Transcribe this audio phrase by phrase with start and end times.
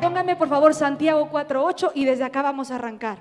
[0.00, 3.18] Póngame por favor Santiago 4.8 y desde acá vamos a arrancar.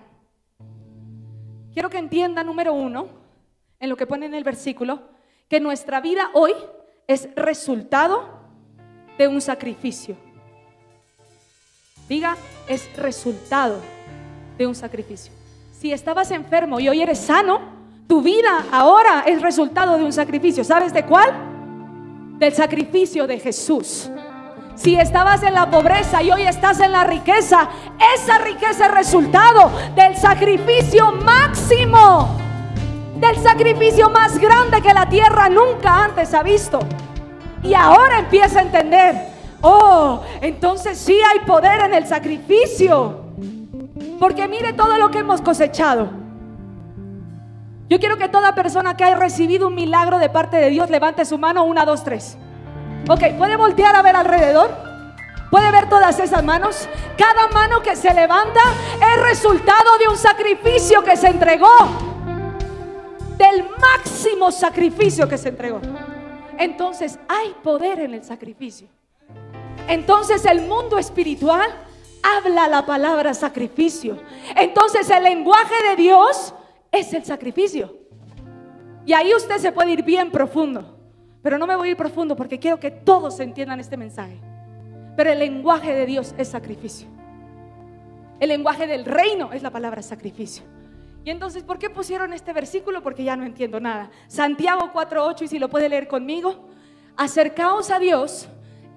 [1.74, 3.08] Quiero que entienda, número uno,
[3.80, 5.02] en lo que pone en el versículo,
[5.48, 6.54] que nuestra vida hoy
[7.08, 8.40] es resultado
[9.18, 10.16] de un sacrificio.
[12.08, 12.38] Diga,
[12.68, 13.80] es resultado
[14.58, 15.34] de un sacrificio.
[15.72, 17.60] Si estabas enfermo y hoy eres sano,
[18.08, 20.64] tu vida ahora es resultado de un sacrificio.
[20.64, 21.49] ¿Sabes de cuál?
[22.40, 24.10] Del sacrificio de Jesús.
[24.76, 27.70] Si estabas en la pobreza y hoy estás en la riqueza,
[28.16, 32.30] esa riqueza es resultado del sacrificio máximo,
[33.18, 36.80] del sacrificio más grande que la tierra nunca antes ha visto.
[37.62, 39.16] Y ahora empieza a entender,
[39.62, 43.20] oh, entonces sí hay poder en el sacrificio.
[44.18, 46.29] Porque mire todo lo que hemos cosechado.
[47.90, 51.26] Yo quiero que toda persona que haya recibido un milagro de parte de Dios levante
[51.26, 52.38] su mano, una, dos, tres.
[53.10, 54.70] Ok, ¿puede voltear a ver alrededor?
[55.50, 56.88] ¿Puede ver todas esas manos?
[57.18, 58.60] Cada mano que se levanta
[59.02, 61.74] es resultado de un sacrificio que se entregó.
[63.38, 65.82] Del máximo sacrificio que se entregó.
[66.60, 68.88] Entonces hay poder en el sacrificio.
[69.88, 71.72] Entonces el mundo espiritual
[72.22, 74.20] habla la palabra sacrificio.
[74.56, 76.54] Entonces el lenguaje de Dios
[76.92, 77.98] es el sacrificio.
[79.06, 80.98] Y ahí usted se puede ir bien profundo.
[81.42, 84.40] Pero no me voy a ir profundo porque quiero que todos entiendan este mensaje.
[85.16, 87.08] Pero el lenguaje de Dios es sacrificio.
[88.40, 90.64] El lenguaje del reino es la palabra sacrificio.
[91.26, 93.04] Y entonces, ¿por qué pusieron este versículo?
[93.04, 94.10] Porque ya no entiendo nada.
[94.28, 96.70] Santiago 4.8, y si lo puede leer conmigo,
[97.18, 98.48] acercaos a Dios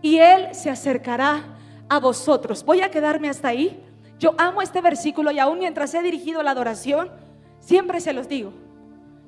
[0.01, 1.43] y Él se acercará
[1.89, 2.65] a vosotros.
[2.65, 3.83] Voy a quedarme hasta ahí.
[4.19, 7.11] Yo amo este versículo y aún mientras he dirigido la adoración,
[7.63, 8.53] siempre se los digo.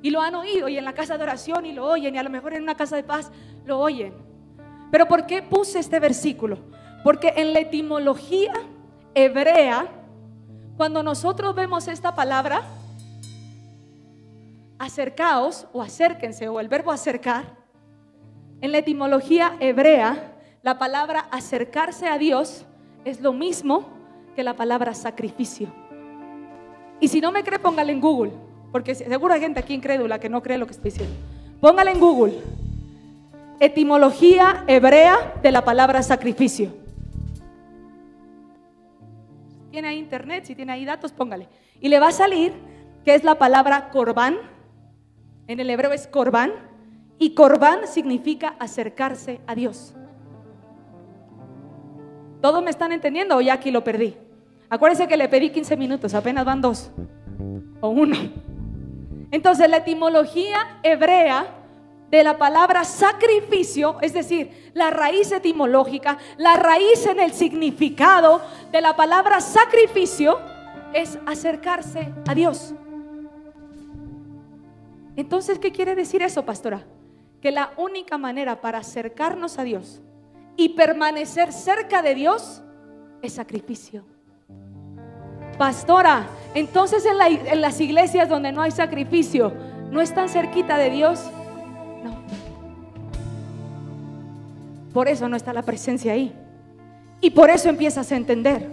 [0.03, 2.23] Y lo han oído y en la casa de oración y lo oyen y a
[2.23, 3.31] lo mejor en una casa de paz
[3.65, 4.13] lo oyen.
[4.91, 6.59] Pero ¿por qué puse este versículo?
[7.03, 8.53] Porque en la etimología
[9.15, 9.87] hebrea,
[10.77, 12.63] cuando nosotros vemos esta palabra,
[14.79, 17.45] acercaos o acérquense o el verbo acercar,
[18.61, 20.33] en la etimología hebrea,
[20.63, 22.65] la palabra acercarse a Dios
[23.05, 23.89] es lo mismo
[24.35, 25.84] que la palabra sacrificio.
[27.01, 28.33] Y si no me cree, póngale en Google.
[28.73, 31.15] Porque seguro hay gente aquí incrédula que no cree lo que estoy diciendo.
[31.61, 32.35] Póngale en Google.
[33.61, 36.75] Etimología hebrea de la palabra sacrificio.
[39.71, 41.49] Tiene ahí internet, si tiene ahí datos, póngale.
[41.81, 42.53] Y le va a salir
[43.05, 44.37] que es la palabra corbán.
[45.47, 46.53] En el hebreo es corbán.
[47.19, 49.95] Y corbán significa acercarse a Dios.
[52.41, 54.17] ¿Todos me están entendiendo o ya aquí lo perdí?
[54.75, 56.91] Acuérdense que le pedí 15 minutos, apenas van dos
[57.81, 58.17] o uno.
[59.31, 61.47] Entonces la etimología hebrea
[62.11, 68.41] de la palabra sacrificio, es decir, la raíz etimológica, la raíz en el significado
[68.73, 70.41] de la palabra sacrificio
[70.93, 72.75] es acercarse a Dios.
[75.15, 76.85] Entonces, ¿qué quiere decir eso, pastora?
[77.41, 80.03] Que la única manera para acercarnos a Dios
[80.57, 82.61] y permanecer cerca de Dios
[83.23, 84.14] es sacrificio.
[85.59, 89.53] Pastora, entonces en, las iglesias donde no hay sacrificio,
[89.91, 91.21] ¿no están cerquita de Dios?
[92.03, 92.23] No.
[94.93, 96.35] Por eso no está la presencia ahí.
[97.21, 98.71] Y por eso empiezas a entender.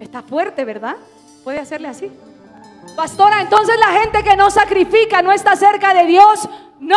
[0.00, 0.96] Está fuerte, ¿verdad?
[1.44, 2.10] Puede hacerle así.
[2.94, 6.48] Pastora, entonces la gente que no sacrifica no está cerca de Dios.
[6.80, 6.96] No.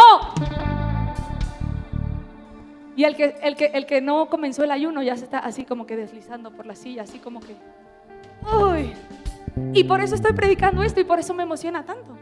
[2.99, 5.63] Y el que, el, que, el que no comenzó el ayuno ya se está así
[5.63, 7.55] como que deslizando por la silla, así como que...
[8.53, 8.91] Uy.
[9.71, 12.17] Y por eso estoy predicando esto y por eso me emociona tanto.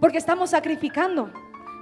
[0.00, 1.30] Porque estamos sacrificando.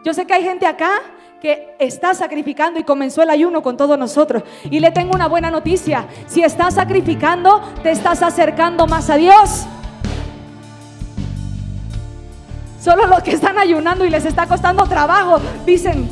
[0.05, 1.01] Yo sé que hay gente acá
[1.41, 4.43] que está sacrificando y comenzó el ayuno con todos nosotros.
[4.65, 6.09] Y le tengo una buena noticia.
[6.27, 9.65] Si estás sacrificando, te estás acercando más a Dios.
[12.81, 16.11] Solo los que están ayunando y les está costando trabajo dicen,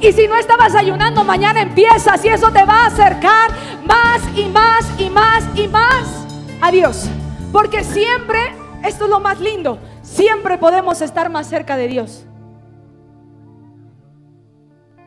[0.00, 3.50] y si no estabas ayunando, mañana empiezas y eso te va a acercar
[3.84, 6.26] más y más y más y más
[6.60, 7.06] a Dios.
[7.52, 12.24] Porque siempre, esto es lo más lindo, siempre podemos estar más cerca de Dios.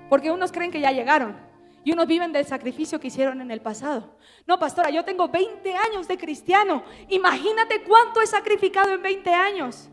[0.10, 1.38] Porque unos creen que ya llegaron
[1.84, 4.16] y unos viven del sacrificio que hicieron en el pasado.
[4.46, 6.84] No, pastora, yo tengo 20 años de cristiano.
[7.10, 9.90] Imagínate cuánto he sacrificado en 20 años.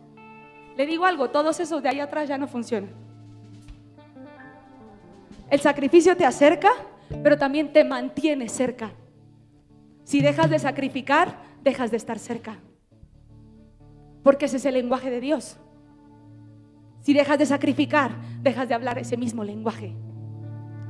[0.77, 3.10] Le digo algo, todos esos de ahí atrás ya no funcionan.
[5.51, 6.71] El sacrificio te acerca,
[7.23, 8.93] pero también te mantiene cerca.
[10.05, 12.59] Si dejas de sacrificar, dejas de estar cerca.
[14.23, 15.57] Porque ese es el lenguaje de Dios.
[17.03, 18.13] Si dejas de sacrificar,
[18.43, 19.95] dejas de hablar ese mismo lenguaje.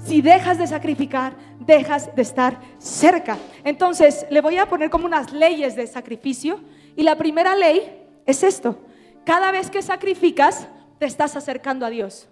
[0.04, 3.36] Si dejas de sacrificar, dejas de estar cerca.
[3.64, 6.60] Entonces, le voy a poner como unas leyes de sacrificio.
[6.96, 8.78] Y la primera ley es esto.
[9.24, 10.66] Cada vez que sacrificas,
[10.98, 12.29] te estás acercando a Dios.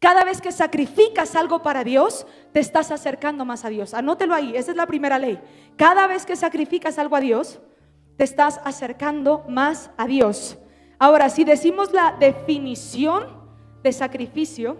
[0.00, 3.92] Cada vez que sacrificas algo para Dios, te estás acercando más a Dios.
[3.92, 5.38] Anótelo ahí, esa es la primera ley.
[5.76, 7.60] Cada vez que sacrificas algo a Dios,
[8.16, 10.56] te estás acercando más a Dios.
[10.98, 13.26] Ahora, si decimos la definición
[13.82, 14.78] de sacrificio,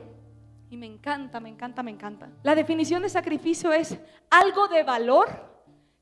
[0.71, 2.31] y me encanta, me encanta, me encanta.
[2.43, 3.99] La definición de sacrificio es
[4.31, 5.29] algo de valor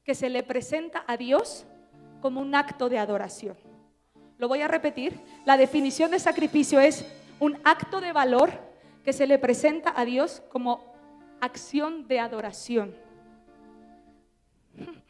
[0.05, 1.67] que se le presenta a Dios
[2.21, 3.57] como un acto de adoración.
[4.37, 5.19] Lo voy a repetir.
[5.45, 7.05] La definición de sacrificio es
[7.41, 8.68] un acto de valor
[9.05, 10.93] que se le presenta a Dios como
[11.41, 12.95] acción de adoración.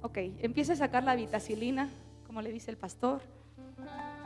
[0.00, 1.90] Ok, empieza a sacar la vitacilina,
[2.24, 3.20] como le dice el pastor,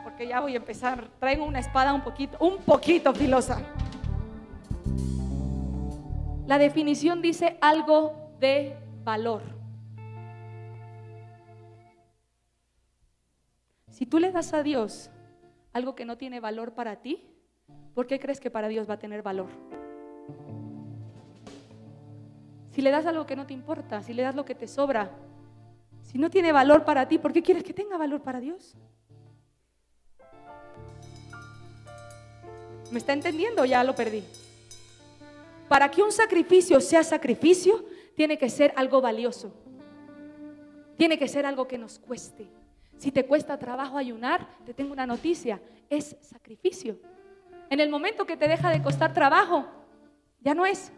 [0.03, 1.09] porque ya voy a empezar.
[1.19, 3.59] Traigo una espada un poquito, un poquito filosa.
[6.45, 9.41] La definición dice algo de valor.
[13.89, 15.09] Si tú le das a Dios
[15.71, 17.32] algo que no tiene valor para ti,
[17.93, 19.49] ¿por qué crees que para Dios va a tener valor?
[22.71, 25.11] Si le das algo que no te importa, si le das lo que te sobra,
[26.01, 28.75] si no tiene valor para ti, ¿por qué quieres que tenga valor para Dios?
[32.91, 33.65] ¿Me está entendiendo?
[33.65, 34.23] Ya lo perdí.
[35.67, 37.85] Para que un sacrificio sea sacrificio,
[38.15, 39.53] tiene que ser algo valioso.
[40.97, 42.47] Tiene que ser algo que nos cueste.
[42.97, 46.99] Si te cuesta trabajo ayunar, te tengo una noticia, es sacrificio.
[47.69, 49.65] En el momento que te deja de costar trabajo,
[50.41, 50.91] ya no es.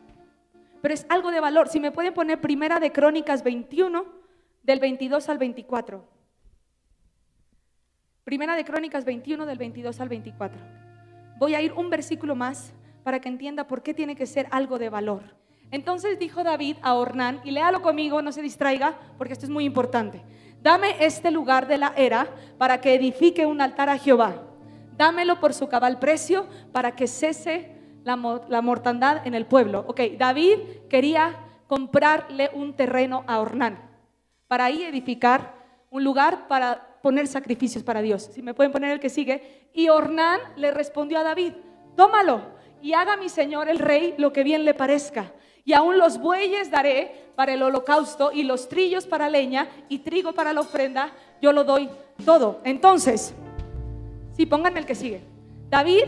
[0.81, 1.69] Pero es algo de valor.
[1.69, 4.05] Si me pueden poner primera de Crónicas 21,
[4.63, 6.03] del 22 al 24.
[8.23, 10.59] Primera de Crónicas 21, del 22 al 24.
[11.37, 12.73] Voy a ir un versículo más
[13.03, 15.35] para que entienda por qué tiene que ser algo de valor.
[15.69, 19.65] Entonces dijo David a Ornán, y léalo conmigo, no se distraiga, porque esto es muy
[19.65, 20.21] importante.
[20.61, 22.27] Dame este lugar de la era
[22.57, 24.41] para que edifique un altar a Jehová
[24.97, 28.15] dámelo por su cabal precio para que cese la,
[28.61, 29.83] mortandad en el pueblo.
[29.87, 30.59] Ok, David
[30.89, 33.79] quería comprarle un terreno a Ornán
[34.47, 35.55] para ahí edificar
[35.89, 38.29] un lugar para poner sacrificios para Dios.
[38.33, 39.69] Si me pueden poner el que sigue.
[39.73, 41.53] Y Ornán le respondió a David,
[41.95, 42.41] tómalo
[42.81, 45.31] y haga mi señor el rey lo que bien le parezca.
[45.63, 50.33] Y aún los bueyes daré para el holocausto y los trillos para leña y trigo
[50.33, 51.89] para la ofrenda, yo lo doy
[52.23, 52.61] todo.
[52.63, 53.33] Entonces,
[54.35, 55.23] Sí, pónganme el que sigue.
[55.69, 56.03] David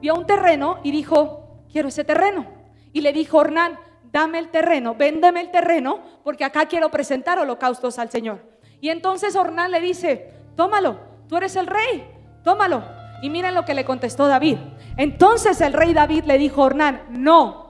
[0.00, 2.46] vio un terreno y dijo, quiero ese terreno.
[2.92, 3.78] Y le dijo, Ornán,
[4.12, 8.40] dame el terreno, véndeme el terreno, porque acá quiero presentar holocaustos al Señor.
[8.80, 10.98] Y entonces Ornán le dice, tómalo,
[11.28, 12.06] tú eres el rey,
[12.44, 12.84] tómalo.
[13.22, 14.58] Y miren lo que le contestó David.
[14.96, 17.64] Entonces el rey David le dijo a no,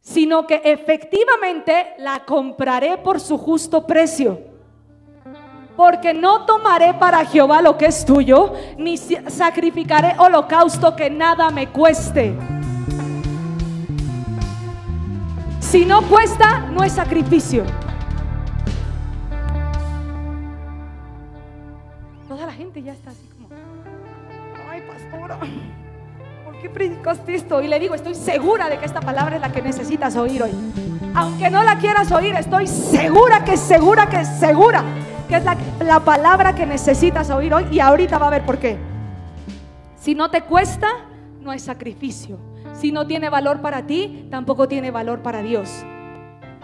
[0.00, 4.53] sino que efectivamente la compraré por su justo precio
[5.76, 11.68] porque no tomaré para Jehová lo que es tuyo, ni sacrificaré holocausto que nada me
[11.68, 12.36] cueste.
[15.60, 17.64] Si no cuesta, no es sacrificio.
[22.28, 23.48] Toda la gente ya está así como,
[24.70, 25.38] ay pastora,
[26.44, 27.60] ¿por qué predicaste esto?
[27.60, 30.52] Y le digo, estoy segura de que esta palabra es la que necesitas oír hoy.
[31.16, 34.84] Aunque no la quieras oír, estoy segura que segura que segura
[35.34, 35.44] es
[35.80, 38.78] la, palabra que necesitas oír hoy y ahorita va a ver por qué.
[39.96, 40.88] Si no te cuesta,
[41.40, 42.38] no es sacrificio.
[42.74, 45.84] Si no tiene valor para ti, tampoco tiene valor para Dios.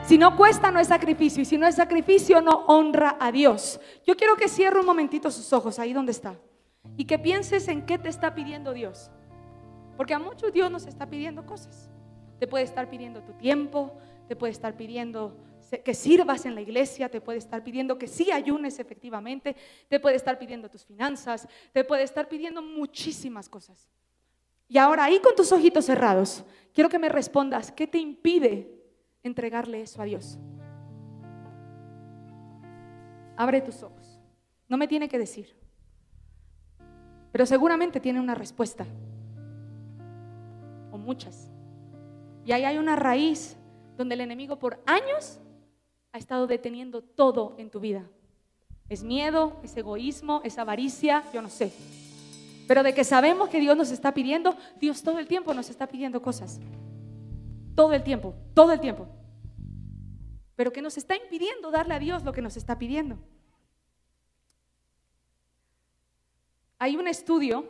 [0.04, 1.42] Si no cuesta, no es sacrificio.
[1.42, 3.80] Y si no es sacrificio, no honra a Dios.
[4.06, 6.36] Yo quiero que cierre un momentito sus ojos ahí donde está.
[6.96, 9.10] Y que pienses en qué te está pidiendo Dios.
[9.96, 11.90] Porque a muchos Dios nos está pidiendo cosas.
[12.38, 13.92] Te puede estar pidiendo tu tiempo,
[14.28, 15.36] te puede estar pidiendo
[15.78, 19.56] que sirvas en la iglesia, te puede estar pidiendo que sí ayunes efectivamente,
[19.88, 23.88] te puede estar pidiendo tus finanzas, te puede estar pidiendo muchísimas cosas.
[24.68, 28.72] Y ahora ahí con tus ojitos cerrados, quiero que me respondas, ¿qué te impide
[29.22, 30.38] entregarle eso a Dios?
[33.36, 34.20] Abre tus ojos.
[34.68, 35.56] No me tiene que decir,
[37.32, 38.86] pero seguramente tiene una respuesta,
[40.92, 41.50] o muchas.
[42.44, 43.56] Y ahí hay una raíz
[43.96, 45.40] donde el enemigo por años
[46.12, 48.04] ha estado deteniendo todo en tu vida.
[48.88, 51.72] Es miedo, es egoísmo, es avaricia, yo no sé.
[52.66, 55.86] Pero de que sabemos que Dios nos está pidiendo, Dios todo el tiempo nos está
[55.86, 56.60] pidiendo cosas.
[57.74, 59.06] Todo el tiempo, todo el tiempo.
[60.56, 63.18] Pero que nos está impidiendo darle a Dios lo que nos está pidiendo.
[66.78, 67.68] Hay un estudio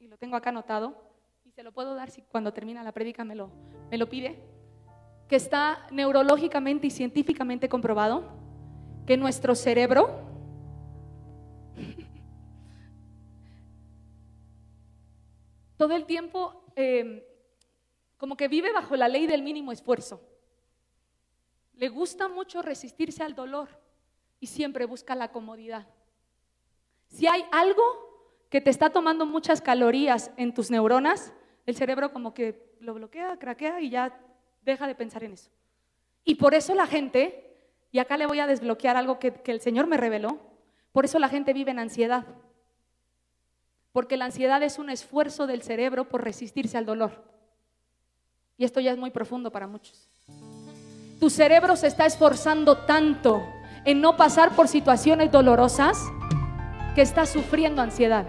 [0.00, 0.96] y lo tengo acá anotado,
[1.44, 3.50] y se lo puedo dar si cuando termina la prédica me lo,
[3.90, 4.38] me lo pide,
[5.28, 8.24] que está neurológicamente y científicamente comprobado
[9.06, 10.26] que nuestro cerebro
[15.76, 17.24] todo el tiempo eh,
[18.16, 20.20] como que vive bajo la ley del mínimo esfuerzo.
[21.74, 23.68] Le gusta mucho resistirse al dolor
[24.40, 25.86] y siempre busca la comodidad.
[27.06, 27.82] Si hay algo
[28.50, 31.32] que te está tomando muchas calorías en tus neuronas,
[31.66, 34.18] el cerebro como que lo bloquea, craquea y ya
[34.72, 35.50] deja de pensar en eso.
[36.24, 37.56] Y por eso la gente,
[37.90, 40.38] y acá le voy a desbloquear algo que, el Señor me reveló,
[40.92, 42.26] por eso la gente vive en ansiedad.
[43.92, 47.24] Porque la ansiedad es un esfuerzo del cerebro por resistirse al dolor.
[48.56, 50.08] Y esto ya es muy profundo para muchos.
[51.20, 53.42] Tu cerebro se está esforzando tanto
[53.84, 55.98] en no pasar por situaciones dolorosas
[56.94, 58.26] que está sufriendo ansiedad.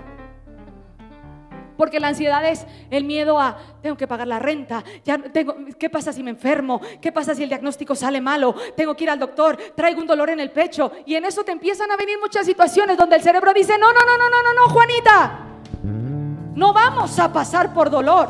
[1.79, 5.89] Porque la ansiedad es el miedo a, tengo que pagar la renta, ya tengo, ¿qué
[5.89, 6.81] pasa si me enfermo?
[7.00, 8.53] ¿Qué pasa si el diagnóstico sale malo?
[8.75, 10.91] Tengo que ir al doctor, traigo un dolor en el pecho.
[11.05, 14.00] Y en eso te empiezan a venir muchas situaciones donde el cerebro dice, no, no,
[14.01, 15.39] no, no, no, no, no, Juanita,
[16.53, 18.27] no vamos a pasar por dolor.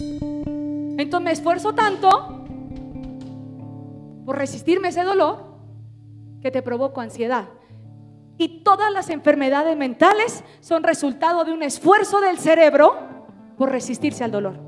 [0.00, 2.44] Entonces me esfuerzo tanto
[4.26, 5.44] por resistirme ese dolor
[6.42, 7.50] que te provoco ansiedad.
[8.40, 12.98] Y todas las enfermedades mentales son resultado de un esfuerzo del cerebro
[13.58, 14.58] por resistirse al dolor.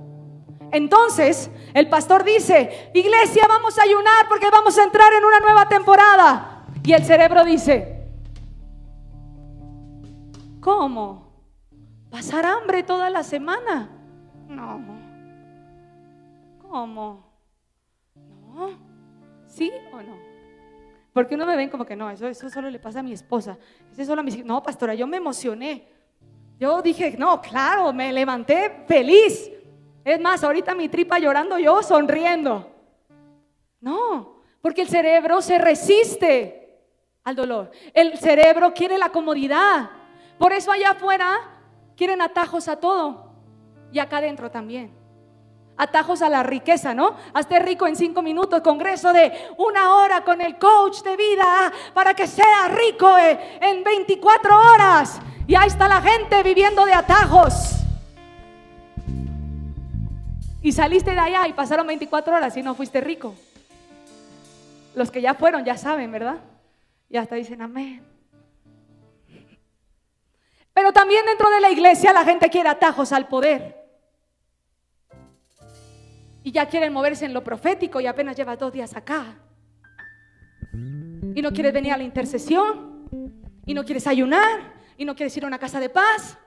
[0.72, 5.70] Entonces, el pastor dice, iglesia, vamos a ayunar porque vamos a entrar en una nueva
[5.70, 6.66] temporada.
[6.84, 8.10] Y el cerebro dice,
[10.60, 11.32] ¿cómo?
[12.10, 13.88] ¿Pasar hambre toda la semana?
[14.48, 14.84] No.
[16.60, 17.24] ¿Cómo?
[18.54, 18.68] ¿No?
[19.46, 20.31] ¿Sí o no?
[21.12, 23.58] Porque uno me ven como que no, eso, eso solo le pasa a mi esposa.
[23.92, 25.88] Eso solo a mis No, pastora, yo me emocioné.
[26.58, 29.50] Yo dije, no, claro, me levanté feliz.
[30.04, 32.70] Es más, ahorita mi tripa llorando, yo sonriendo.
[33.80, 36.80] No, porque el cerebro se resiste
[37.24, 37.70] al dolor.
[37.92, 39.90] El cerebro quiere la comodidad.
[40.38, 41.36] Por eso allá afuera
[41.96, 43.32] quieren atajos a todo.
[43.92, 45.01] Y acá adentro también
[45.76, 47.16] atajos a la riqueza, ¿no?
[47.34, 52.14] Hazte rico en cinco minutos, congreso de una hora con el coach de vida para
[52.14, 55.20] que sea rico eh, en 24 horas.
[55.46, 57.82] Y ahí está la gente viviendo de atajos.
[60.62, 63.34] Y saliste de allá y pasaron 24 horas y no fuiste rico.
[64.94, 66.36] Los que ya fueron ya saben, ¿verdad?
[67.08, 68.06] Y hasta dicen amén.
[70.72, 73.81] Pero también dentro de la iglesia la gente quiere atajos al poder.
[76.42, 79.38] Y ya quieren moverse en lo profético y apenas llevas dos días acá.
[81.34, 83.08] Y no quieres venir a la intercesión.
[83.64, 84.72] Y no quieres ayunar.
[84.96, 86.38] Y no quieres ir a una casa de paz.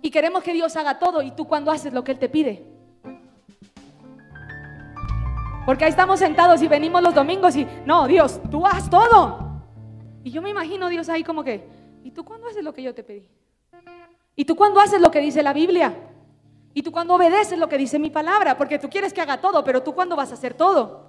[0.00, 1.22] Y queremos que Dios haga todo.
[1.22, 2.74] Y tú cuando haces lo que Él te pide.
[5.66, 9.62] Porque ahí estamos sentados y venimos los domingos y, no, Dios, tú haz todo.
[10.22, 11.66] Y yo me imagino Dios ahí como que,
[12.02, 13.28] ¿y tú cuándo haces lo que yo te pedí?
[14.36, 15.94] ¿Y tú cuándo haces lo que dice la Biblia?
[16.74, 19.62] Y tú cuando obedeces lo que dice mi palabra, porque tú quieres que haga todo,
[19.62, 21.08] pero tú cuando vas a hacer todo.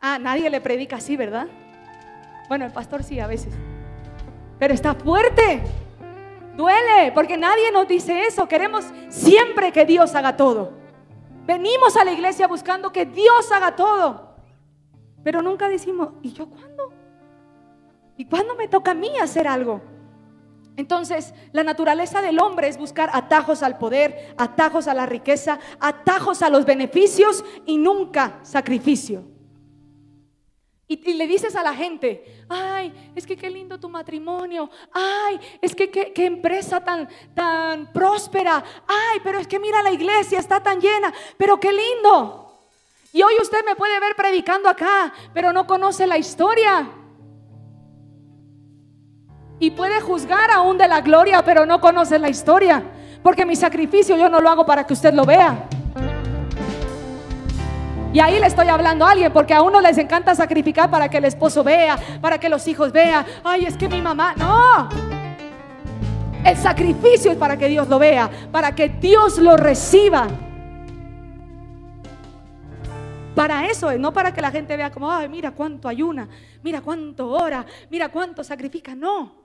[0.00, 1.46] Ah, nadie le predica así, ¿verdad?
[2.48, 3.52] Bueno, el pastor sí a veces.
[4.58, 5.62] Pero está fuerte.
[6.56, 8.48] Duele, porque nadie nos dice eso.
[8.48, 10.72] Queremos siempre que Dios haga todo.
[11.44, 14.36] Venimos a la iglesia buscando que Dios haga todo.
[15.22, 16.92] Pero nunca decimos, ¿y yo cuándo?
[18.16, 19.82] ¿Y cuándo me toca a mí hacer algo?
[20.78, 26.40] Entonces, la naturaleza del hombre es buscar atajos al poder, atajos a la riqueza, atajos
[26.40, 29.24] a los beneficios y nunca sacrificio.
[30.86, 35.74] Y, le dices a la gente, ay, es que qué lindo tu matrimonio, ay, es
[35.74, 40.80] que qué, empresa tan, tan próspera, ay, pero es que mira la iglesia, está tan
[40.80, 42.56] llena, pero qué lindo.
[43.12, 46.88] Y hoy usted me puede ver predicando acá, pero no conoce la historia.
[49.60, 52.82] Y puede juzgar aún de la gloria, pero no conoce la historia.
[53.22, 55.68] Porque mi sacrificio yo no lo hago para que usted lo vea.
[58.12, 61.18] Y ahí le estoy hablando a alguien, porque a uno les encanta sacrificar para que
[61.18, 63.26] el esposo vea, para que los hijos vean.
[63.44, 64.88] Ay, es que mi mamá, no.
[66.44, 70.26] El sacrificio es para que Dios lo vea, para que Dios lo reciba.
[73.34, 76.28] Para eso es, no para que la gente vea como, ay, mira cuánto ayuna,
[76.62, 78.94] mira cuánto ora, mira cuánto sacrifica.
[78.94, 79.37] No.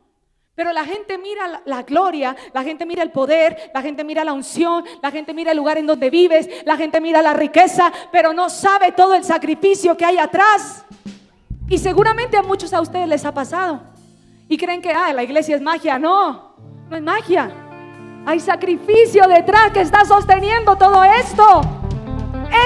[0.55, 4.33] Pero la gente mira la, gloria, la gente mira el poder, la gente mira la
[4.33, 8.33] unción, la gente mira el lugar en donde vives, la gente mira la riqueza, pero
[8.33, 10.85] no sabe todo el sacrificio que hay atrás.
[11.67, 13.81] Y seguramente a muchos a ustedes les ha pasado.
[14.47, 15.97] Y creen que, ah, la iglesia es magia.
[15.97, 16.55] No,
[16.87, 17.51] no es magia.
[18.25, 21.82] Hay sacrificio detrás que está sosteniendo todo esto.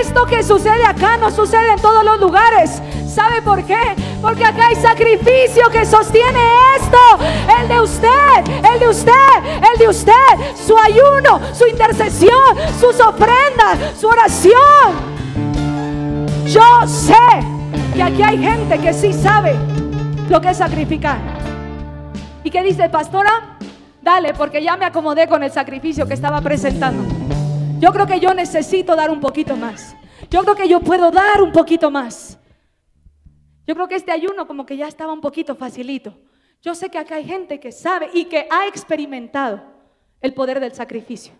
[0.01, 2.81] Esto que sucede acá no sucede en todos los lugares.
[3.07, 3.95] ¿Sabe por qué?
[4.21, 6.39] Porque acá hay sacrificio que sostiene
[6.75, 6.97] esto.
[7.59, 9.11] El de usted, el de usted,
[9.73, 10.13] el de usted.
[10.55, 15.17] Su ayuno, su intercesión, sus ofrendas, su oración.
[16.45, 17.13] Yo sé
[17.95, 19.55] que aquí hay gente que sí sabe
[20.29, 21.17] lo que es sacrificar.
[22.43, 23.57] Y que dice, pastora,
[24.01, 27.03] dale, porque ya me acomodé con el sacrificio que estaba presentando.
[27.79, 29.95] Yo creo que yo necesito dar un poquito más.
[30.31, 32.39] Yo creo que yo puedo dar un poquito más.
[33.67, 36.17] Yo creo que este ayuno como que ya estaba un poquito facilito.
[36.63, 39.61] Yo sé que acá hay gente que sabe y que ha experimentado
[40.21, 41.33] el poder del sacrificio.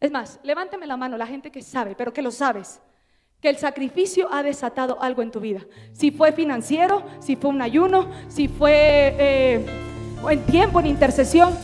[0.00, 2.80] Es más, levánteme la mano la gente que sabe, pero que lo sabes,
[3.40, 5.60] que el sacrificio ha desatado algo en tu vida.
[5.92, 9.66] Si fue financiero, si fue un ayuno, si fue eh,
[10.28, 11.56] en tiempo, en intercesión,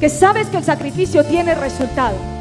[0.00, 2.39] que sabes que el sacrificio tiene resultado.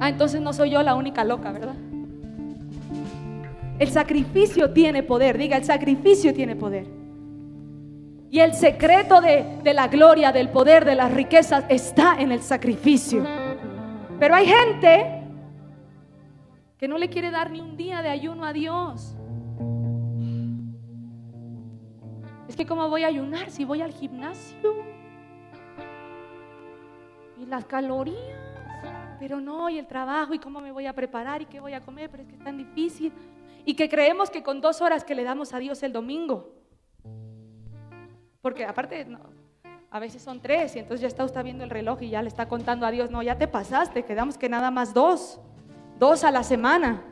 [0.00, 1.74] Ah, entonces no soy yo la única loca, ¿verdad?
[3.78, 6.86] El sacrificio tiene poder, diga, el sacrificio tiene poder.
[8.30, 12.42] Y el secreto de, de, la gloria, del poder, de las riquezas está en el
[12.42, 13.24] sacrificio.
[14.18, 15.22] Pero hay gente
[16.76, 19.16] que no le quiere dar ni un día de ayuno a Dios.
[22.48, 24.74] Es que cómo voy a ayunar si voy al gimnasio.
[27.40, 28.47] Y las calorías.
[29.18, 31.80] Pero no, y el trabajo, y cómo me voy a preparar, y qué voy a
[31.80, 33.12] comer, pero es que es tan difícil.
[33.64, 36.54] Y que creemos que con dos horas que le damos a Dios el domingo,
[38.40, 39.06] porque aparte,
[39.90, 42.28] a veces son tres, y entonces ya está usted viendo el reloj y ya le
[42.28, 45.40] está contando a Dios, no, ya te pasaste, quedamos que nada más dos,
[45.98, 47.02] dos a la semana.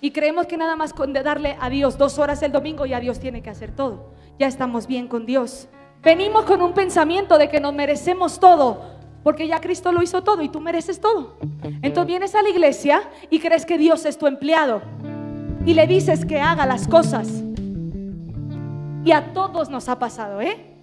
[0.00, 3.20] Y creemos que nada más con darle a Dios dos horas el domingo ya Dios
[3.20, 4.12] tiene que hacer todo.
[4.38, 5.68] Ya estamos bien con Dios.
[6.02, 8.95] Venimos con un pensamiento de que nos merecemos todo,
[9.26, 11.34] porque ya Cristo lo hizo todo y tú mereces todo.
[11.82, 14.82] Entonces vienes a la iglesia y crees que Dios es tu empleado
[15.64, 17.26] y le dices que haga las cosas.
[19.04, 20.76] Y a todos nos ha pasado, ¿eh?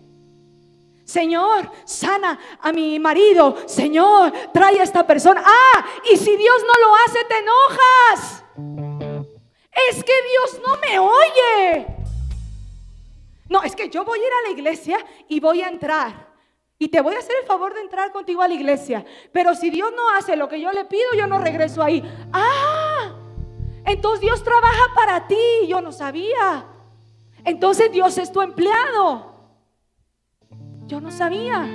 [1.05, 3.55] Señor, sana a mi marido.
[3.65, 5.41] Señor, trae a esta persona.
[5.45, 8.43] Ah, y si Dios no lo hace, te enojas.
[9.89, 11.87] Es que Dios no me oye.
[13.47, 14.97] No, es que yo voy a ir a la iglesia
[15.29, 16.32] y voy a entrar.
[16.83, 19.05] Y te voy a hacer el favor de entrar contigo a la iglesia.
[19.31, 22.03] Pero si Dios no hace lo que yo le pido, yo no regreso ahí.
[22.33, 23.13] Ah,
[23.85, 25.37] entonces Dios trabaja para ti.
[25.65, 26.65] Yo no sabía.
[27.45, 29.33] Entonces Dios es tu empleado.
[30.85, 31.65] Yo no sabía.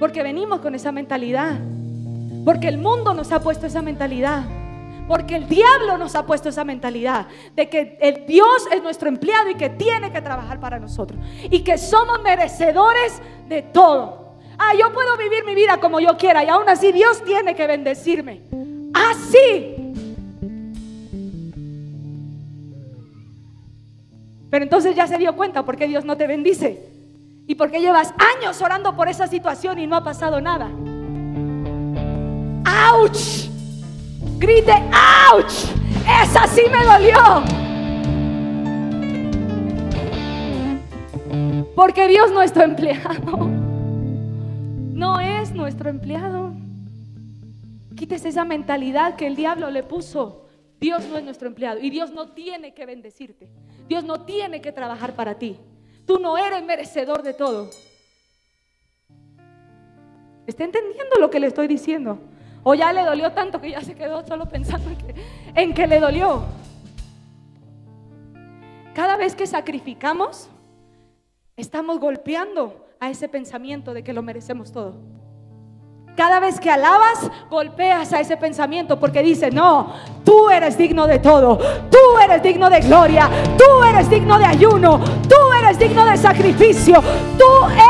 [0.00, 1.58] Porque venimos con esa mentalidad.
[2.46, 4.46] Porque el mundo nos ha puesto esa mentalidad.
[5.06, 9.50] Porque el diablo nos ha puesto esa mentalidad de que el Dios es nuestro empleado
[9.50, 11.20] y que tiene que trabajar para nosotros.
[11.50, 14.36] Y que somos merecedores de todo.
[14.58, 17.66] Ah, yo puedo vivir mi vida como yo quiera y aún así Dios tiene que
[17.66, 18.42] bendecirme.
[18.94, 19.74] Así.
[24.48, 26.88] Pero entonces ya se dio cuenta por qué Dios no te bendice.
[27.46, 30.70] Y por qué llevas años orando por esa situación y no ha pasado nada.
[32.64, 33.53] ¡Auch!
[34.44, 34.74] Grite,
[35.32, 35.72] ¡ouch!
[36.22, 37.16] Esa sí me dolió.
[41.74, 43.48] Porque Dios nuestro empleado.
[44.92, 46.52] No es nuestro empleado.
[47.96, 50.46] Quítese esa mentalidad que el diablo le puso.
[50.78, 53.48] Dios no es nuestro empleado y Dios no tiene que bendecirte.
[53.88, 55.56] Dios no tiene que trabajar para ti.
[56.06, 57.70] Tú no eres merecedor de todo.
[60.46, 62.18] ¿Está entendiendo lo que le estoy diciendo?
[62.64, 64.90] O ya le dolió tanto que ya se quedó solo pensando
[65.54, 66.42] en que, le dolió.
[68.94, 70.48] Cada vez que sacrificamos,
[71.56, 74.96] estamos golpeando a ese pensamiento de que lo merecemos todo.
[76.16, 81.18] Cada vez que alabas, golpeas a ese pensamiento porque dice, no, tú eres digno de
[81.18, 81.58] todo,
[81.90, 87.02] tú eres digno de gloria, tú eres digno de ayuno, tú eres digno de sacrificio,
[87.36, 87.44] tú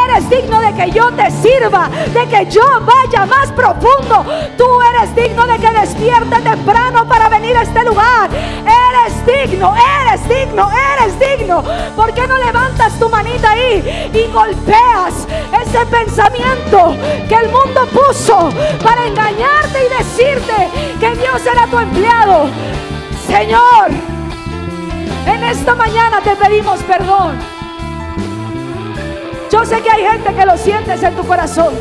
[0.07, 4.25] eres digno de que yo te sirva, de que yo vaya más profundo,
[4.57, 10.27] tú eres digno de que despierte temprano para venir a este lugar, eres digno, eres
[10.27, 11.63] digno, eres digno.
[11.95, 15.29] ¿Por qué no levantas tu manita ahí y golpeas
[15.63, 16.97] ese pensamiento
[17.29, 18.14] que el mundo puso?
[18.83, 20.69] Para engañarte y decirte
[21.01, 22.47] que Dios era tu empleado.
[23.27, 23.91] Señor,
[25.27, 27.39] en esta mañana te pedimos perdón.
[29.51, 31.75] Yo sé que hay gente que lo sientes en tu corazón.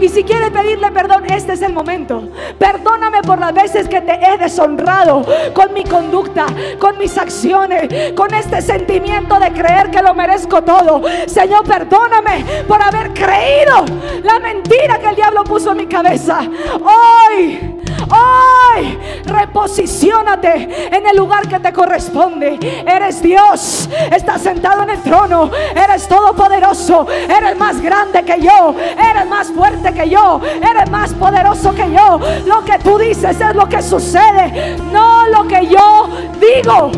[0.00, 2.28] Y si quiere pedirle perdón, este es el momento.
[2.58, 6.46] Perdóname por las veces que te he deshonrado con mi conducta,
[6.78, 11.02] con mis acciones, con este sentimiento de creer que lo merezco todo.
[11.26, 13.84] Señor, perdóname por haber creído
[14.22, 16.40] la mentira que el diablo puso en mi cabeza.
[16.40, 17.78] Hoy
[18.10, 22.58] Hoy reposiciónate en el lugar que te corresponde.
[22.86, 29.26] Eres Dios, estás sentado en el trono, eres todopoderoso, eres más grande que yo, eres
[29.26, 32.18] más fuerte que yo, eres más poderoso que yo.
[32.46, 36.08] Lo que tú dices es lo que sucede, no lo que yo
[36.40, 36.90] digo.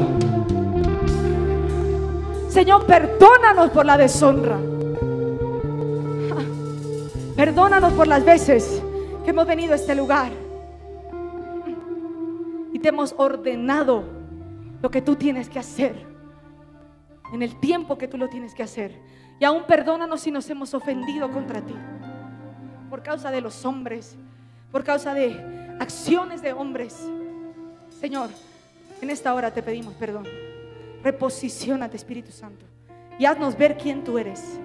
[2.48, 4.58] Señor, perdónanos por la deshonra.
[7.36, 8.82] Perdónanos por las veces
[9.24, 10.49] que hemos venido a este lugar
[12.80, 14.04] te hemos ordenado
[14.82, 16.10] lo que tú tienes que hacer
[17.32, 18.98] en el tiempo que tú lo tienes que hacer.
[19.38, 21.74] Y aún perdónanos si nos hemos ofendido contra ti
[22.88, 24.16] por causa de los hombres,
[24.72, 27.08] por causa de acciones de hombres.
[28.00, 28.30] Señor,
[29.00, 30.24] en esta hora te pedimos perdón.
[31.02, 32.66] Reposiciónate, Espíritu Santo,
[33.18, 34.58] y haznos ver quién tú eres.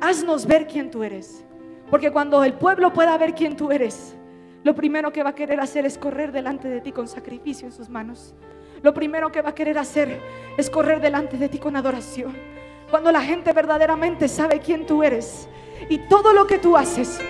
[0.00, 1.44] Haznos ver quién tú eres.
[1.90, 4.16] Porque cuando el pueblo pueda ver quién tú eres,
[4.62, 7.72] lo primero que va a querer hacer es correr delante de ti con sacrificio en
[7.72, 8.34] sus manos.
[8.82, 10.20] Lo primero que va a querer hacer
[10.56, 12.34] es correr delante de ti con adoración.
[12.90, 15.48] Cuando la gente verdaderamente sabe quién tú eres
[15.88, 17.20] y todo lo que tú haces,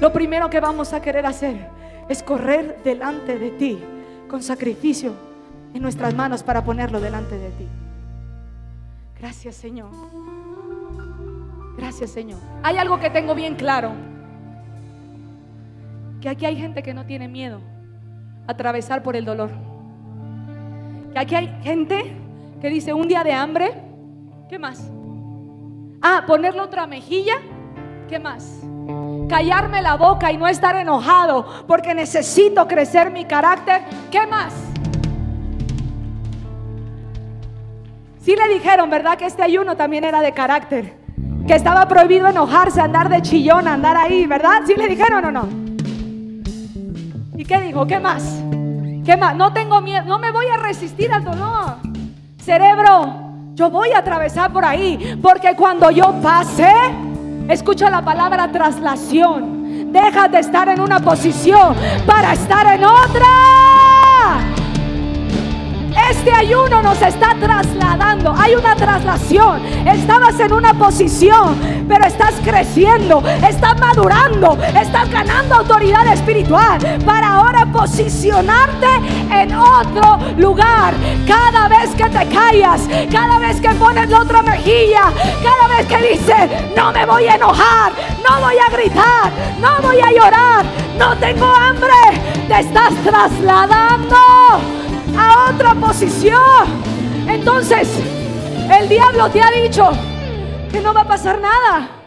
[0.00, 1.68] lo primero que vamos a querer hacer
[2.08, 3.78] es correr delante de ti
[4.28, 5.14] con sacrificio
[5.72, 7.68] en nuestras manos para ponerlo delante de ti.
[9.18, 9.90] Gracias Señor.
[11.76, 12.40] Gracias Señor.
[12.62, 14.11] Hay algo que tengo bien claro
[16.22, 17.60] que aquí hay gente que no tiene miedo
[18.46, 19.50] a atravesar por el dolor.
[21.12, 22.16] Que aquí hay gente
[22.60, 23.72] que dice un día de hambre,
[24.48, 24.88] ¿qué más?
[26.00, 27.34] Ah, ponerle otra mejilla,
[28.08, 28.60] ¿qué más?
[29.28, 33.82] Callarme la boca y no estar enojado porque necesito crecer mi carácter,
[34.12, 34.54] ¿qué más?
[38.20, 39.18] Sí le dijeron, ¿verdad?
[39.18, 40.94] Que este ayuno también era de carácter.
[41.48, 44.60] Que estaba prohibido enojarse, andar de chillón, andar ahí, ¿verdad?
[44.64, 45.61] ¿Sí le dijeron o no?
[47.42, 47.84] ¿Y qué dijo?
[47.88, 48.22] ¿Qué más?
[49.04, 49.34] ¿Qué más?
[49.34, 51.74] No tengo miedo, no me voy a resistir al dolor.
[52.40, 53.16] Cerebro,
[53.54, 56.72] yo voy a atravesar por ahí, porque cuando yo pase,
[57.48, 59.90] escucha la palabra traslación.
[59.92, 61.74] Deja de estar en una posición
[62.06, 63.71] para estar en otra.
[66.10, 68.34] Este ayuno nos está trasladando.
[68.36, 69.62] Hay una traslación.
[69.86, 71.56] Estabas en una posición,
[71.88, 78.86] pero estás creciendo, estás madurando, estás ganando autoridad espiritual para ahora posicionarte
[79.30, 80.94] en otro lugar.
[81.26, 86.12] Cada vez que te callas, cada vez que pones la otra mejilla, cada vez que
[86.12, 87.92] dices, no me voy a enojar,
[88.28, 90.64] no voy a gritar, no voy a llorar,
[90.98, 91.92] no tengo hambre,
[92.48, 94.81] te estás trasladando
[95.50, 96.82] otra posición.
[97.28, 97.88] Entonces,
[98.78, 99.90] el diablo te ha dicho
[100.70, 102.01] que no va a pasar nada.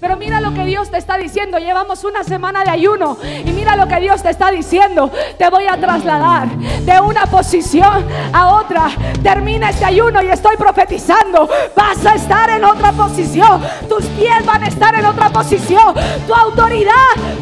[0.00, 1.58] Pero mira lo que Dios te está diciendo.
[1.58, 3.18] Llevamos una semana de ayuno.
[3.44, 5.10] Y mira lo que Dios te está diciendo.
[5.36, 8.88] Te voy a trasladar de una posición a otra.
[9.22, 11.46] Termina este ayuno y estoy profetizando.
[11.76, 13.62] Vas a estar en otra posición.
[13.90, 15.94] Tus pies van a estar en otra posición.
[16.26, 16.94] Tu autoridad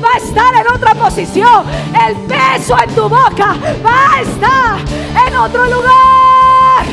[0.02, 1.64] va a estar en otra posición.
[2.08, 3.54] El peso en tu boca
[3.86, 6.84] va a estar en otro lugar.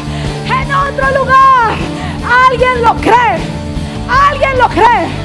[0.46, 1.76] En otro lugar.
[2.50, 3.40] Alguien lo cree.
[4.08, 5.25] Alguien lo cree.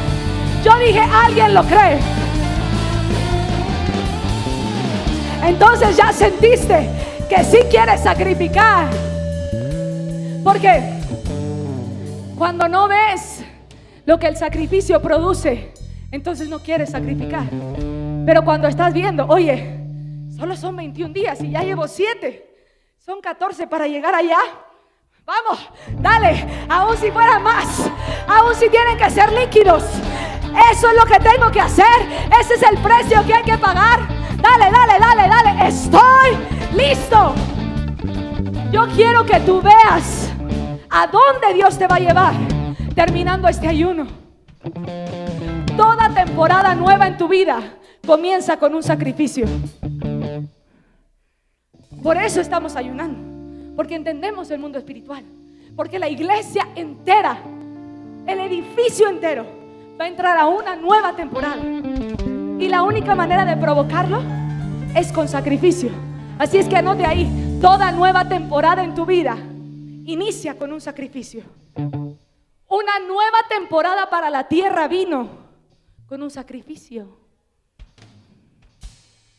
[0.64, 1.98] Yo dije, alguien lo cree.
[5.42, 6.88] Entonces ya sentiste
[7.28, 8.88] que sí quieres sacrificar.
[10.44, 10.82] Porque
[12.36, 13.42] cuando no ves
[14.04, 15.72] lo que el sacrificio produce,
[16.10, 17.44] entonces no quieres sacrificar.
[18.26, 19.80] Pero cuando estás viendo, oye,
[20.36, 22.46] solo son 21 días y ya llevo 7,
[22.98, 24.38] son 14 para llegar allá.
[25.24, 25.68] Vamos,
[26.00, 27.90] dale, aún si fuera más,
[28.26, 29.84] aún si tienen que ser líquidos,
[30.72, 31.84] eso es lo que tengo que hacer.
[32.40, 34.00] Ese es el precio que hay que pagar.
[34.40, 35.68] Dale, dale, dale, dale.
[35.68, 36.36] Estoy
[36.74, 37.34] listo.
[38.72, 40.30] Yo quiero que tú veas
[40.88, 42.34] a dónde Dios te va a llevar
[42.94, 44.06] terminando este ayuno.
[45.76, 47.60] Toda temporada nueva en tu vida
[48.06, 49.46] comienza con un sacrificio.
[52.02, 53.74] Por eso estamos ayunando.
[53.76, 55.24] Porque entendemos el mundo espiritual.
[55.76, 57.38] Porque la iglesia entera,
[58.26, 59.46] el edificio entero,
[60.00, 61.62] va a entrar a una nueva temporada.
[62.58, 64.22] Y la única manera de provocarlo
[64.96, 65.90] es con sacrificio.
[66.38, 69.36] Así es que anote ahí, toda nueva temporada en tu vida
[70.06, 71.42] inicia con un sacrificio.
[71.76, 75.28] Una nueva temporada para la tierra vino
[76.06, 77.18] con un sacrificio.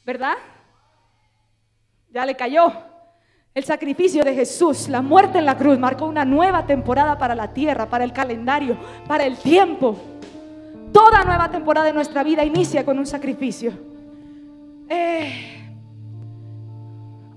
[0.05, 0.35] ¿Verdad?
[2.11, 2.71] Ya le cayó.
[3.55, 7.51] El sacrificio de Jesús, la muerte en la cruz, marcó una nueva temporada para la
[7.51, 10.10] tierra, para el calendario, para el tiempo.
[10.91, 13.71] Toda nueva temporada de nuestra vida inicia con un sacrificio.
[14.89, 15.71] Eh,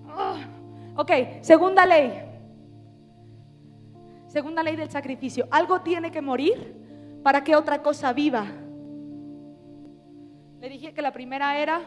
[0.09, 2.23] oh, ok, segunda ley.
[4.27, 5.47] Segunda ley del sacrificio.
[5.51, 6.75] Algo tiene que morir
[7.23, 8.45] para que otra cosa viva.
[10.61, 11.81] Le dije que la primera era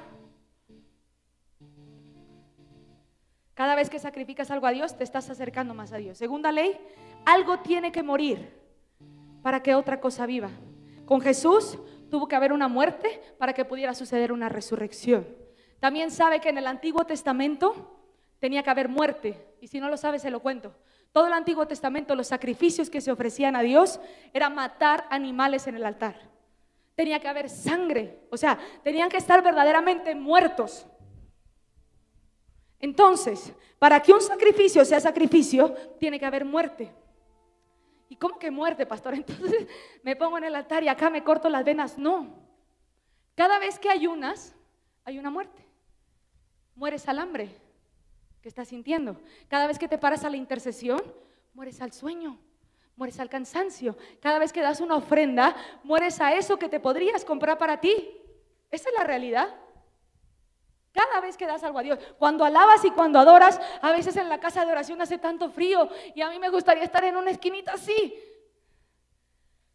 [3.58, 6.15] Cada vez que sacrificas algo a Dios, te estás acercando más a Dios.
[6.19, 6.77] Segunda ley,
[7.25, 8.53] algo tiene que morir
[9.41, 10.51] para que otra cosa viva.
[11.07, 11.79] Con Jesús
[12.11, 15.25] tuvo que haber una muerte para que pudiera suceder una resurrección.
[15.79, 17.97] También sabe que en el Antiguo Testamento
[18.39, 19.55] tenía que haber muerte.
[19.61, 20.75] Y si no lo sabe, se lo cuento.
[21.13, 24.01] Todo el Antiguo Testamento, los sacrificios que se ofrecían a Dios
[24.33, 26.29] era matar animales en el altar.
[26.93, 28.19] Tenía que haber sangre.
[28.29, 30.87] O sea, tenían que estar verdaderamente muertos.
[32.79, 36.91] Entonces, para que un sacrificio sea sacrificio, tiene que haber muerte.
[38.09, 39.13] ¿Y cómo que muerte, pastor?
[39.15, 39.67] Entonces
[40.03, 41.97] me pongo en el altar y acá me corto las venas.
[41.97, 42.47] No.
[43.35, 44.55] Cada vez que ayunas,
[45.03, 45.65] hay una muerte.
[46.75, 47.49] Mueres al hambre
[48.41, 49.19] que estás sintiendo.
[49.47, 51.01] Cada vez que te paras a la intercesión,
[51.53, 52.39] mueres al sueño,
[52.95, 53.97] mueres al cansancio.
[54.21, 57.93] Cada vez que das una ofrenda, mueres a eso que te podrías comprar para ti.
[58.71, 59.55] Esa es la realidad.
[60.97, 64.29] Cada vez que das algo a Dios, cuando alabas y cuando adoras, a veces en
[64.29, 67.29] la casa de oración hace tanto frío y a mí me gustaría estar en una
[67.29, 68.15] esquinita así.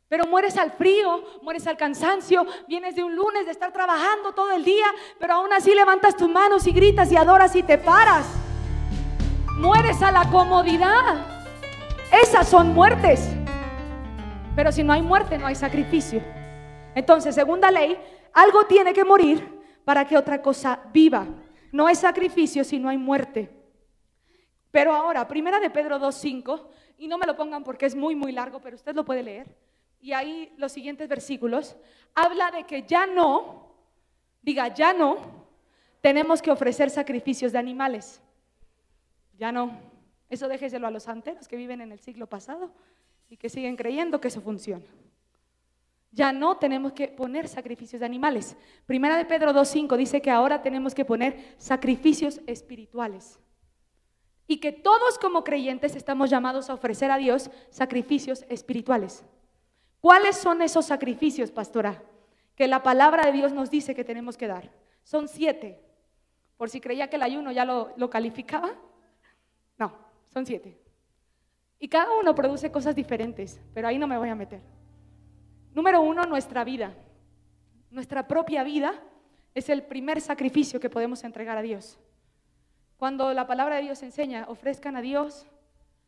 [0.08, 4.50] Pero mueres al frío, mueres al cansancio, vienes de un lunes de estar trabajando todo
[4.50, 4.86] el día,
[5.20, 8.26] pero aún así levantas tus manos y gritas y adoras y te paras.
[9.58, 11.24] Mueres a la comodidad.
[12.10, 13.28] Esas son muertes.
[14.56, 16.20] Pero si no hay muerte, no hay sacrificio.
[16.96, 17.96] Entonces, segunda ley,
[18.32, 19.51] algo tiene que morir
[19.84, 21.26] para que otra cosa viva.
[21.70, 23.50] No hay sacrificio si no hay muerte.
[24.70, 26.66] Pero ahora, primera de Pedro 2.5,
[26.98, 29.56] y no me lo pongan porque es muy, muy largo, pero usted lo puede leer.
[30.00, 31.76] Y ahí los siguientes versículos,
[32.14, 33.74] habla de que ya no,
[34.40, 35.46] diga, ya no,
[36.00, 38.20] tenemos que ofrecer sacrificios de animales.
[39.38, 39.80] Ya no.
[40.28, 42.72] Eso déjeselo a los santeros que viven en el siglo pasado
[43.28, 44.86] y que siguen creyendo que eso funciona.
[46.12, 48.54] Ya no tenemos que poner sacrificios de animales.
[48.84, 53.40] Primera de Pedro 2.5 dice que ahora tenemos que poner sacrificios espirituales.
[54.46, 59.24] Y que todos como creyentes estamos llamados a ofrecer a Dios sacrificios espirituales.
[60.00, 62.02] ¿Cuáles son esos sacrificios, pastora?
[62.56, 64.70] Que la palabra de Dios nos dice que tenemos que dar.
[65.04, 65.82] Son siete.
[66.58, 68.74] Por si creía que el ayuno ya lo, lo calificaba.
[69.78, 69.96] No,
[70.28, 70.78] son siete.
[71.78, 74.60] Y cada uno produce cosas diferentes, pero ahí no me voy a meter.
[75.74, 76.94] Número uno, nuestra vida.
[77.90, 78.94] Nuestra propia vida
[79.54, 81.98] es el primer sacrificio que podemos entregar a Dios.
[82.96, 85.46] Cuando la palabra de Dios enseña, ofrezcan a Dios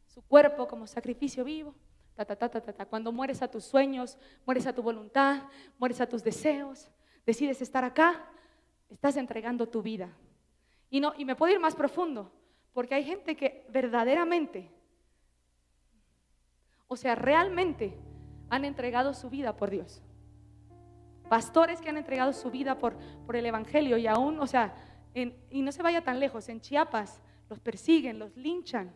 [0.06, 1.74] su cuerpo como sacrificio vivo.
[2.14, 5.42] Ta, ta, ta, Cuando mueres a tus sueños, mueres a tu voluntad,
[5.78, 6.88] mueres a tus deseos,
[7.26, 8.24] decides estar acá,
[8.88, 10.08] estás entregando tu vida.
[10.90, 12.30] Y, no, y me puedo ir más profundo,
[12.72, 14.70] porque hay gente que verdaderamente,
[16.86, 17.98] o sea, realmente
[18.54, 20.00] han entregado su vida por Dios.
[21.28, 24.74] Pastores que han entregado su vida por, por el Evangelio y aún, o sea,
[25.14, 28.92] y no se vaya tan lejos, en Chiapas los persiguen, los linchan,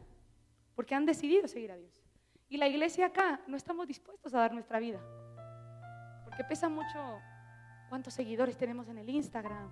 [0.76, 2.00] porque han decidido seguir a Dios.
[2.48, 5.00] Y la iglesia acá no estamos dispuestos a dar nuestra vida,
[6.24, 7.18] porque pesa mucho
[7.88, 9.70] cuántos seguidores tenemos en el Instagram,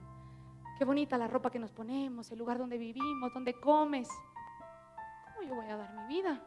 [0.78, 4.08] qué bonita la ropa que nos ponemos, el lugar donde vivimos, donde comes.
[5.26, 6.42] ¿Cómo yo voy a dar mi vida?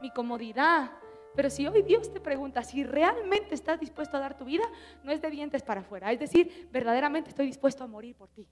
[0.00, 0.90] Mi comodidad,
[1.34, 4.64] pero si hoy Dios te pregunta si realmente estás dispuesto a dar tu vida,
[5.02, 6.12] no es de dientes para afuera.
[6.12, 8.46] Es decir, verdaderamente estoy dispuesto a morir por ti.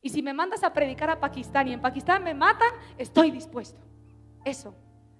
[0.00, 3.80] Y si me mandas a predicar a Pakistán y en Pakistán me matan, estoy dispuesto.
[4.44, 4.74] Eso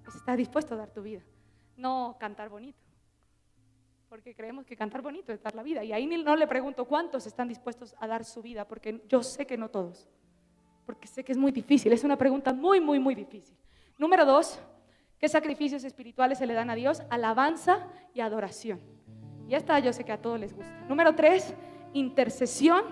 [0.07, 1.23] es estar dispuesto a dar tu vida.
[1.77, 2.79] No cantar bonito.
[4.09, 5.85] Porque creemos que cantar bonito es dar la vida.
[5.85, 9.47] Y ahí no le pregunto cuántos están dispuestos a dar su vida, porque yo sé
[9.47, 10.09] que no todos.
[10.87, 11.93] Porque sé que es muy difícil.
[11.93, 13.55] Es una pregunta muy, muy, muy difícil.
[13.99, 14.59] Número dos,
[15.19, 17.03] ¿Qué sacrificios espirituales se le dan a Dios?
[17.11, 18.81] Alabanza y adoración.
[19.49, 20.73] Ya está, yo sé que a todos les gusta.
[20.89, 21.55] Número tres,
[21.93, 22.85] intercesión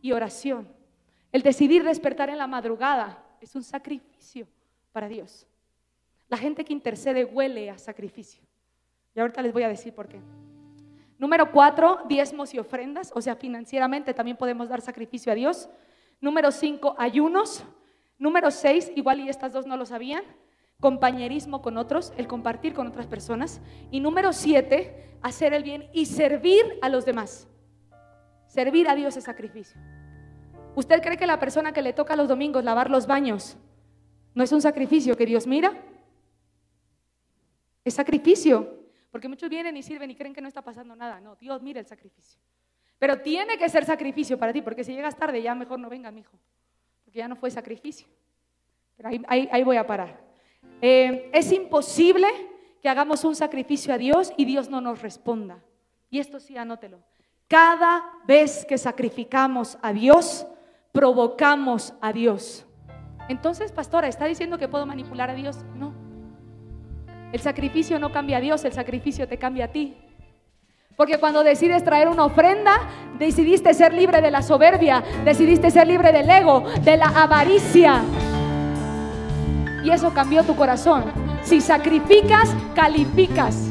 [0.00, 0.68] y oración.
[1.32, 4.46] El decidir despertar en la madrugada es un sacrificio
[4.92, 5.46] para Dios.
[6.28, 8.42] La gente que intercede huele a sacrificio.
[9.14, 10.20] Y ahorita les voy a decir por qué.
[11.18, 13.12] Número cuatro, diezmos y ofrendas.
[13.14, 15.68] O sea, financieramente también podemos dar sacrificio a Dios.
[16.20, 17.64] Número cinco, ayunos.
[18.18, 20.22] Número seis, igual y estas dos no lo sabían,
[20.82, 23.60] compañerismo con otros, el compartir con otras personas.
[23.92, 27.48] Y número siete, hacer el bien y servir a los demás.
[28.48, 29.80] Servir a Dios es sacrificio.
[30.74, 33.56] ¿Usted cree que la persona que le toca los domingos lavar los baños
[34.34, 35.72] no es un sacrificio que Dios mira?
[37.84, 38.82] Es sacrificio.
[39.12, 41.20] Porque muchos vienen y sirven y creen que no está pasando nada.
[41.20, 42.40] No, Dios mira el sacrificio.
[42.98, 46.10] Pero tiene que ser sacrificio para ti, porque si llegas tarde ya mejor no venga,
[46.10, 46.36] mi hijo.
[47.04, 48.08] Porque ya no fue sacrificio.
[48.96, 50.31] Pero ahí, voy a parar.
[50.82, 52.26] Eh, es imposible
[52.82, 55.62] que hagamos un sacrificio a Dios y Dios no nos responda.
[56.10, 56.98] Y esto sí, anótelo.
[57.46, 60.44] Cada vez que sacrificamos a Dios,
[60.90, 62.66] provocamos a Dios.
[63.28, 65.58] Entonces, pastora, ¿está diciendo que puedo manipular a Dios?
[65.76, 65.94] No.
[67.32, 69.96] El sacrificio no cambia a Dios, el sacrificio te cambia a ti.
[70.96, 72.74] Porque cuando decides traer una ofrenda,
[73.18, 78.02] decidiste ser libre de la soberbia, decidiste ser libre del ego, de la avaricia.
[79.82, 81.04] Y eso cambió tu corazón.
[81.42, 83.68] Si sacrificas, calificas.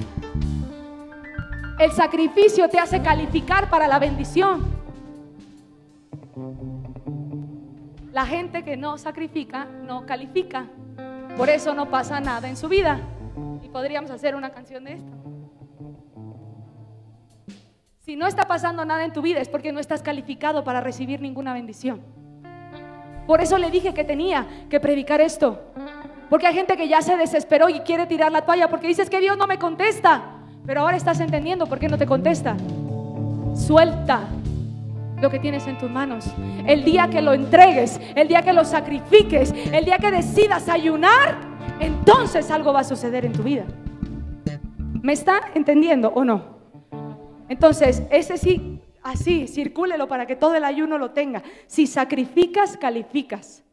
[1.80, 4.64] El sacrificio te hace calificar para la bendición.
[8.12, 10.66] La gente que no sacrifica no califica.
[11.38, 13.00] Por eso no pasa nada en su vida.
[13.64, 15.12] Y podríamos hacer una canción de esto.
[18.00, 21.22] Si no está pasando nada en tu vida es porque no estás calificado para recibir
[21.22, 22.02] ninguna bendición.
[23.28, 25.62] Por eso le dije que tenía que predicar esto.
[26.32, 29.20] Porque hay gente que ya se desesperó y quiere tirar la toalla porque dices que
[29.20, 30.38] Dios no me contesta.
[30.66, 32.56] Pero ahora estás entendiendo por qué no te contesta.
[33.54, 34.22] Suelta
[35.20, 36.26] lo que tienes en tus manos.
[36.66, 41.36] El día que lo entregues, el día que lo sacrifiques, el día que decidas ayunar,
[41.82, 43.66] entonces algo va a suceder en tu vida.
[45.02, 46.62] ¿Me está entendiendo o no?
[47.50, 51.44] Entonces, ese sí, así, circúlelo para que todo el ayuno lo tenga.
[51.68, 53.66] Si sacrificas, calificas.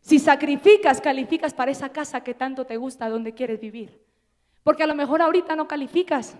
[0.00, 4.02] Si sacrificas, calificas para esa casa que tanto te gusta, donde quieres vivir.
[4.62, 6.34] Porque a lo mejor ahorita no calificas.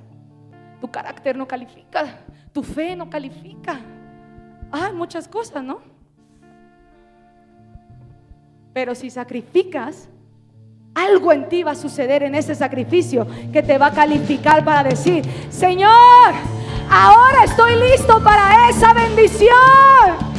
[0.81, 2.21] Tu carácter no califica.
[2.53, 3.81] Tu fe no califica.
[4.73, 5.81] Hay muchas cosas, ¿no?
[8.73, 10.09] Pero si sacrificas,
[10.95, 14.83] algo en ti va a suceder en ese sacrificio que te va a calificar para
[14.83, 16.35] decir, Señor,
[16.91, 20.30] ahora estoy listo para esa bendición.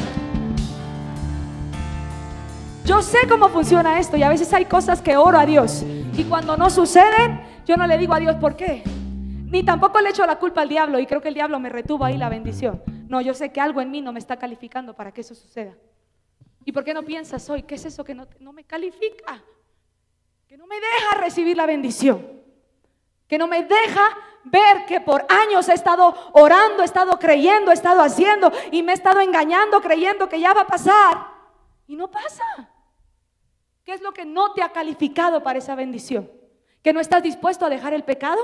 [2.86, 5.84] Yo sé cómo funciona esto y a veces hay cosas que oro a Dios
[6.17, 8.84] y cuando no suceden, yo no le digo a Dios por qué.
[8.86, 12.06] Ni tampoco le echo la culpa al diablo y creo que el diablo me retuvo
[12.06, 12.82] ahí la bendición.
[13.08, 15.74] No, yo sé que algo en mí no me está calificando para que eso suceda.
[16.65, 17.63] ¿Y por qué no piensas hoy?
[17.63, 19.44] ¿Qué es eso que no, no me califica?
[20.48, 22.26] Que no me deja recibir la bendición.
[23.28, 24.10] Que no me deja
[24.44, 28.91] ver que por años he estado orando, he estado creyendo, he estado haciendo y me
[28.91, 31.31] he estado engañando creyendo que ya va a pasar.
[31.91, 32.69] Y no pasa.
[33.84, 36.32] ¿Qué es lo que no te ha calificado para esa bendición?
[36.82, 38.39] ¿Que no estás dispuesto a dejar el pecado?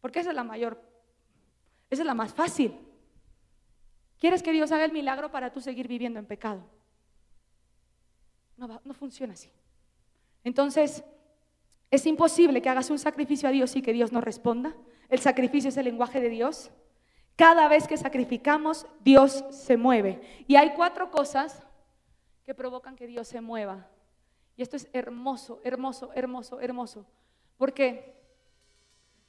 [0.00, 0.82] Porque esa es la mayor
[1.90, 2.74] esa es la más fácil.
[4.18, 6.64] ¿Quieres que Dios haga el milagro para tú seguir viviendo en pecado?
[8.56, 9.50] No, no funciona así.
[10.44, 11.04] Entonces,
[11.90, 14.74] es imposible que hagas un sacrificio a Dios y que Dios no responda.
[15.10, 16.70] El sacrificio es el lenguaje de Dios.
[17.36, 20.20] Cada vez que sacrificamos, Dios se mueve.
[20.48, 21.62] Y hay cuatro cosas
[22.44, 23.86] que provocan que Dios se mueva.
[24.56, 27.06] Y esto es hermoso, hermoso, hermoso, hermoso.
[27.58, 28.16] Porque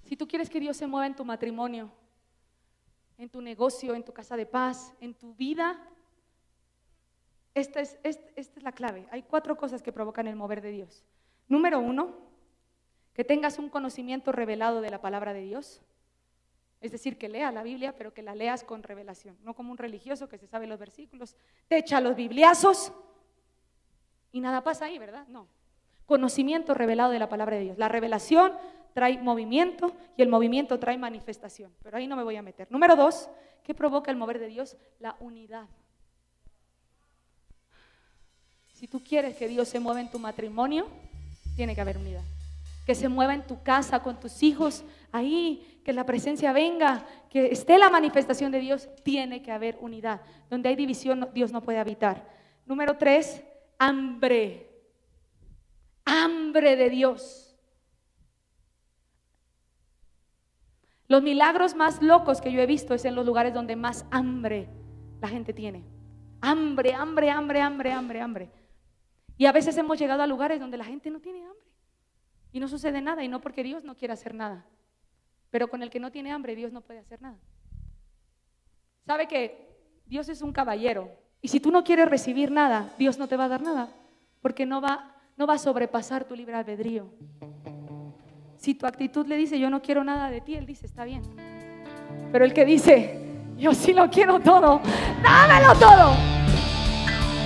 [0.04, 1.92] si tú quieres que Dios se mueva en tu matrimonio,
[3.18, 5.80] en tu negocio, en tu casa de paz, en tu vida.
[7.54, 7.98] Esta es,
[8.62, 9.08] la clave.
[9.12, 11.04] Hay cuatro cosas que provocan el mover de Dios.
[11.48, 12.16] Número uno,
[13.14, 15.82] que tengas un conocimiento revelado de la palabra de Dios.
[16.80, 19.78] Es decir, que leas la Biblia, pero que la leas con revelación, no como un
[19.78, 21.36] religioso que se sabe los versículos,
[21.68, 22.92] te echa los bibliazos
[24.32, 25.28] y nada pasa ahí, ¿verdad?
[25.28, 25.48] No.
[26.06, 27.78] Conocimiento revelado de la palabra de Dios.
[27.78, 28.54] La revelación
[28.94, 31.74] trae movimiento y el movimiento trae manifestación.
[31.84, 32.72] Pero ahí no me voy a meter.
[32.72, 33.30] Número dos,
[33.64, 34.78] ¿qué provoca el mover de Dios?
[35.00, 35.68] La unidad.
[38.74, 40.88] Si tú quieres que Dios se mueva en tu matrimonio,
[41.56, 42.24] tiene que haber unidad.
[42.88, 47.52] Que se mueva en tu casa, con tus hijos, ahí, que la presencia venga, que
[47.52, 50.22] esté la manifestación de Dios, tiene que haber unidad.
[50.50, 52.28] Donde hay división, Dios no puede habitar.
[52.66, 53.44] Número tres,
[53.78, 54.72] hambre.
[56.06, 57.48] Hambre de Dios.
[61.08, 64.68] Los milagros más locos que yo he visto es en los lugares donde más hambre
[65.22, 65.86] la gente tiene.
[66.42, 68.52] Hambre, hambre, hambre, hambre, hambre, hambre.
[69.38, 71.68] Y a veces hemos llegado a lugares donde la gente no tiene hambre.
[72.52, 74.66] Y no sucede nada, y no porque Dios no quiera hacer nada.
[75.50, 77.38] Pero con el que no tiene hambre, Dios no puede hacer nada.
[79.06, 79.68] Sabe que
[80.06, 81.10] Dios es un caballero.
[81.42, 83.90] Y si tú no quieres recibir nada, Dios no te va a dar nada.
[84.42, 87.10] Porque no va, no va a sobrepasar tu libre albedrío.
[88.58, 91.22] Si tu actitud le dice, yo no quiero nada de ti, Él dice, está bien.
[92.32, 93.20] Pero el que dice,
[93.58, 94.82] yo sí lo quiero todo,
[95.24, 96.16] dámelo todo.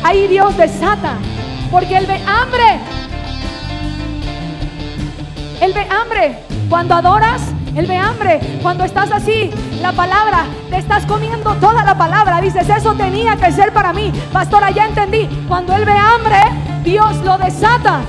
[0.04, 1.18] Ahí Dios desata,
[1.70, 3.01] porque Él ve hambre.
[5.62, 6.40] Él ve hambre.
[6.70, 8.40] Cuando adoras, Él ve hambre.
[8.64, 12.42] Cuando estás así, la palabra, te estás comiendo toda la palabra.
[12.42, 14.12] Dices, eso tenía que ser para mí.
[14.34, 15.30] Pastora, ya entendí.
[15.48, 16.40] Cuando Él ve hambre,
[16.84, 18.02] Dios lo desata.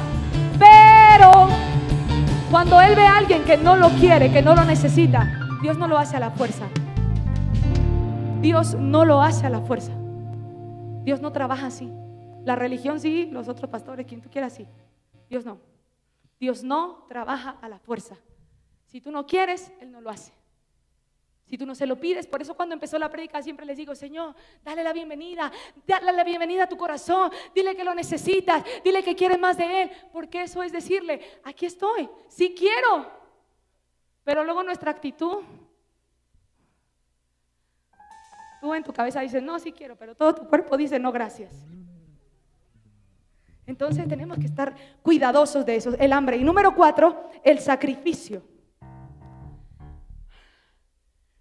[0.58, 1.48] Pero
[2.50, 5.30] cuando Él ve a alguien que no lo quiere, que no lo necesita,
[5.60, 6.64] Dios no lo hace a la fuerza.
[8.40, 9.92] Dios no lo hace a la fuerza.
[11.04, 11.92] Dios no trabaja así.
[12.46, 14.66] La religión sí, los otros pastores, quien tú quieras sí.
[15.28, 15.71] Dios no.
[16.42, 18.16] Dios no trabaja a la fuerza.
[18.86, 20.32] Si tú no quieres, Él no lo hace.
[21.46, 23.94] Si tú no se lo pides, por eso cuando empezó la prédica siempre les digo,
[23.94, 24.34] Señor,
[24.64, 25.52] dale la bienvenida,
[25.86, 29.82] dale la bienvenida a tu corazón, dile que lo necesitas, dile que quieres más de
[29.82, 33.08] Él, porque eso es decirle, aquí estoy, sí quiero,
[34.24, 35.44] pero luego nuestra actitud,
[38.60, 41.52] tú en tu cabeza dices, no, sí quiero, pero todo tu cuerpo dice, no, gracias.
[43.66, 46.36] Entonces tenemos que estar cuidadosos de eso, el hambre.
[46.36, 48.42] Y número cuatro, el sacrificio.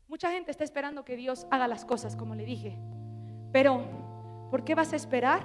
[0.08, 2.78] Mucha gente está esperando que Dios haga las cosas, como le dije.
[3.52, 3.84] Pero,
[4.52, 5.42] ¿por qué vas a esperar?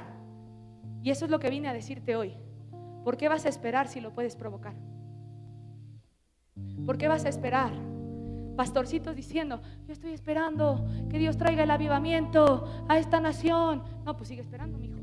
[1.02, 2.36] Y eso es lo que vine a decirte hoy.
[3.04, 4.74] ¿Por qué vas a esperar si lo puedes provocar?
[6.84, 7.72] ¿Por qué vas a esperar?
[8.56, 13.82] Pastorcitos diciendo, yo estoy esperando que Dios traiga el avivamiento a esta nación.
[14.04, 14.95] No, pues sigue esperando, mi.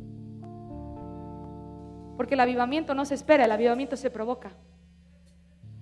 [2.18, 4.52] Porque el avivamiento no se espera, el avivamiento se provoca.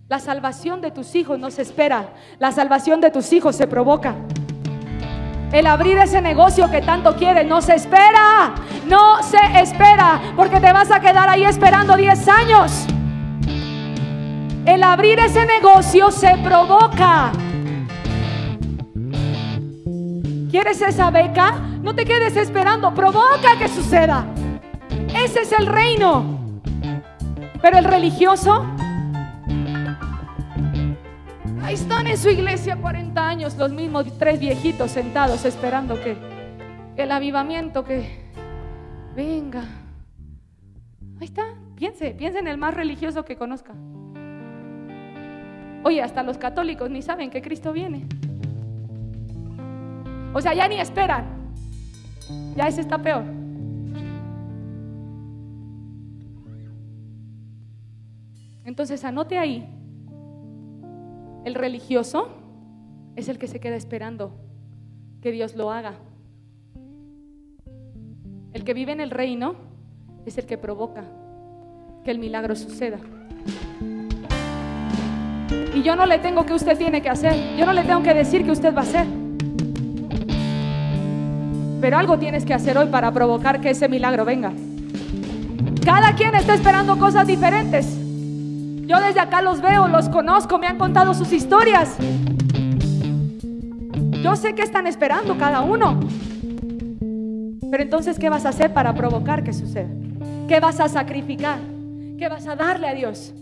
[0.08, 4.16] La salvación de tus hijos no se espera, la salvación de tus hijos se provoca.
[5.52, 8.54] El abrir ese negocio que tanto quieres no se espera,
[8.88, 12.86] no se espera, porque te vas a quedar ahí esperando 10 años.
[14.66, 17.32] El abrir ese negocio se provoca.
[20.50, 21.54] ¿Quieres esa beca?
[21.82, 24.26] No te quedes esperando, provoca que suceda.
[25.16, 26.40] Ese es el reino.
[27.62, 28.66] Pero el religioso
[31.70, 36.18] están en su iglesia 40 años los mismos tres viejitos sentados esperando que
[36.98, 38.30] el avivamiento que
[39.16, 39.64] venga.
[41.20, 41.44] Ahí está,
[41.76, 43.74] piense, piense en el más religioso que conozca.
[45.84, 48.06] Oye, hasta los católicos ni saben que Cristo viene.
[50.34, 51.54] O sea, ya ni esperan.
[52.56, 53.41] Ya ese está peor.
[58.64, 59.68] Entonces anote ahí
[61.44, 62.28] el religioso
[63.16, 64.32] es el que se queda esperando
[65.22, 65.94] que Dios lo haga.
[68.54, 69.56] El que vive en el reino
[70.26, 71.04] es el que provoca
[72.04, 73.00] que el milagro suceda.
[75.74, 77.34] Y yo no le tengo que usted tiene que hacer.
[77.58, 79.08] Yo no le tengo que decir que usted va a hacer.
[81.80, 84.54] Pero algo tienes que hacer hoy para provocar que ese milagro venga.
[85.84, 88.01] Cada quien está esperando cosas diferentes.
[88.92, 91.96] Yo desde acá los veo, los conozco, me han contado sus historias.
[94.22, 95.98] Yo sé que están esperando cada uno.
[97.72, 99.88] Pero entonces, ¿qué vas a hacer para provocar que suceda?
[100.46, 101.60] ¿Qué vas a sacrificar?
[102.20, 103.34] ¿Qué vas a darle a Dios?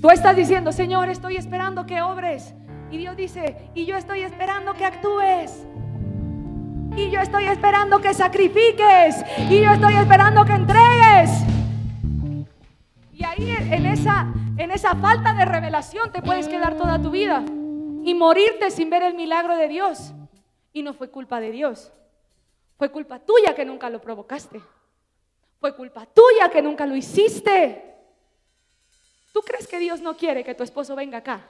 [0.00, 2.54] Tú estás diciendo, Señor, estoy esperando que obres.
[2.90, 5.66] Y Dios dice, y yo estoy esperando que actúes.
[6.96, 9.22] Y yo estoy esperando que sacrifiques.
[9.50, 11.55] Y yo estoy esperando que entregues.
[13.16, 14.26] Y ahí en esa,
[14.58, 17.42] en esa falta de revelación te puedes quedar toda tu vida
[18.04, 20.12] y morirte sin ver el milagro de Dios.
[20.74, 21.90] Y no fue culpa de Dios.
[22.76, 24.60] Fue culpa tuya que nunca lo provocaste.
[25.58, 27.94] Fue culpa tuya que nunca lo hiciste.
[29.32, 31.40] ¿Tú crees que Dios no quiere que tu esposo venga acá?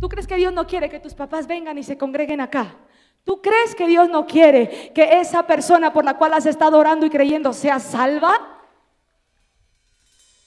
[0.00, 2.74] ¿Tú crees que Dios no quiere que tus papás vengan y se congreguen acá?
[3.22, 7.06] ¿Tú crees que Dios no quiere que esa persona por la cual has estado orando
[7.06, 8.57] y creyendo sea salva?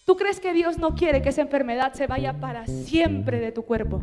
[0.06, 3.64] ¿Tú crees que Dios no quiere que esa enfermedad se vaya para siempre de tu
[3.64, 4.02] cuerpo?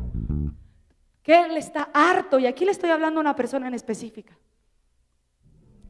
[1.22, 4.38] Que Él está harto, y aquí le estoy hablando a una persona en específica.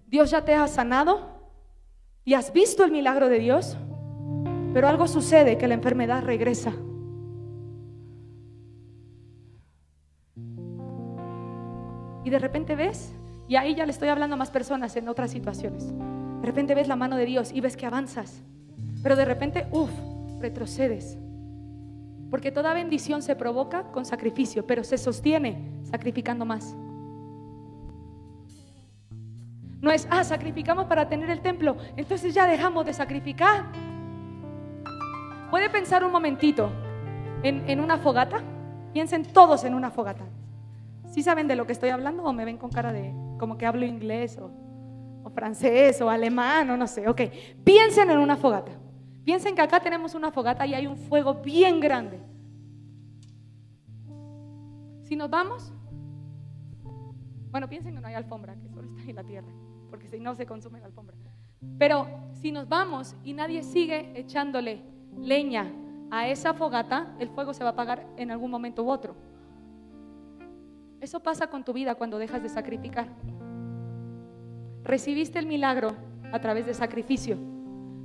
[0.06, 1.38] Dios ya te ha sanado
[2.24, 3.76] y has visto el milagro de Dios,
[4.72, 6.72] pero algo sucede que la enfermedad regresa.
[12.24, 13.12] Y de repente ves,
[13.48, 15.94] y ahí ya le estoy hablando a más personas en otras situaciones.
[16.40, 18.42] De repente ves la mano de Dios y ves que avanzas.
[19.02, 19.90] Pero de repente, uff,
[20.40, 21.18] retrocedes.
[22.30, 26.76] Porque toda bendición se provoca con sacrificio, pero se sostiene sacrificando más.
[29.80, 33.66] No es, ah, sacrificamos para tener el templo, entonces ya dejamos de sacrificar.
[35.50, 36.70] Puede pensar un momentito
[37.42, 38.42] en, en una fogata.
[38.92, 40.24] Piensen todos en una fogata.
[41.10, 43.66] ¿Sí saben de lo que estoy hablando o me ven con cara de como que
[43.66, 44.50] hablo inglés o,
[45.24, 47.08] o francés o alemán o no sé?
[47.08, 47.22] Ok,
[47.64, 48.72] piensen en una fogata.
[49.28, 52.18] Piensen que acá tenemos una fogata y hay un fuego bien grande.
[55.02, 55.70] Si nos vamos,
[57.50, 59.48] bueno, piensen que no hay alfombra, que solo está en la tierra,
[59.90, 61.14] porque si no se consume la alfombra.
[61.78, 62.08] Pero
[62.40, 64.80] si nos vamos y nadie sigue echándole
[65.18, 65.70] leña
[66.10, 69.14] a esa fogata, el fuego se va a apagar en algún momento u otro.
[71.02, 73.10] Eso pasa con tu vida cuando dejas de sacrificar.
[74.84, 75.94] Recibiste el milagro
[76.32, 77.57] a través de sacrificio,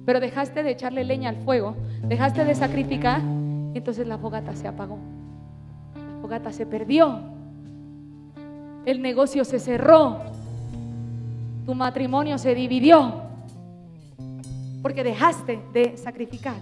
[0.05, 3.21] pero dejaste de echarle leña al fuego, dejaste de sacrificar
[3.73, 4.99] y entonces la fogata se apagó.
[5.95, 7.19] La fogata se perdió.
[8.85, 10.19] El negocio se cerró.
[11.65, 13.23] Tu matrimonio se dividió
[14.81, 16.57] porque dejaste de sacrificar.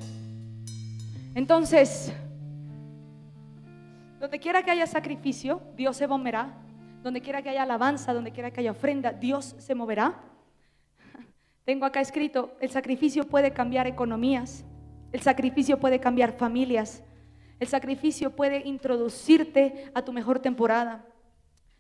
[1.34, 2.14] Entonces,
[4.20, 6.54] donde quiera que haya sacrificio, Dios se moverá.
[7.02, 10.20] Donde quiera que haya alabanza, donde quiera que haya ofrenda, Dios se moverá.
[11.66, 14.66] Tengo acá escrito, el sacrificio puede cambiar economías,
[15.12, 17.04] el sacrificio puede cambiar familias,
[17.60, 21.06] el sacrificio puede introducirte a tu mejor temporada,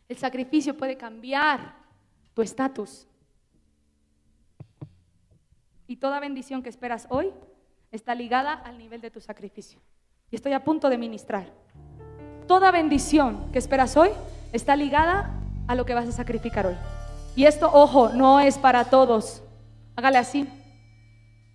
[0.08, 1.76] el sacrificio puede cambiar
[2.34, 3.08] tu estatus.
[5.88, 7.32] Y toda bendición que esperas hoy
[7.92, 9.82] está ligada al nivel de tu sacrificio.
[10.30, 11.52] Y estoy a punto de ministrar
[12.52, 14.10] toda bendición que esperas hoy
[14.52, 15.32] está ligada
[15.70, 16.76] a lo que vas a sacrificar hoy.
[17.34, 19.42] Y esto, ojo, no es para todos.
[20.02, 20.48] Hágale así.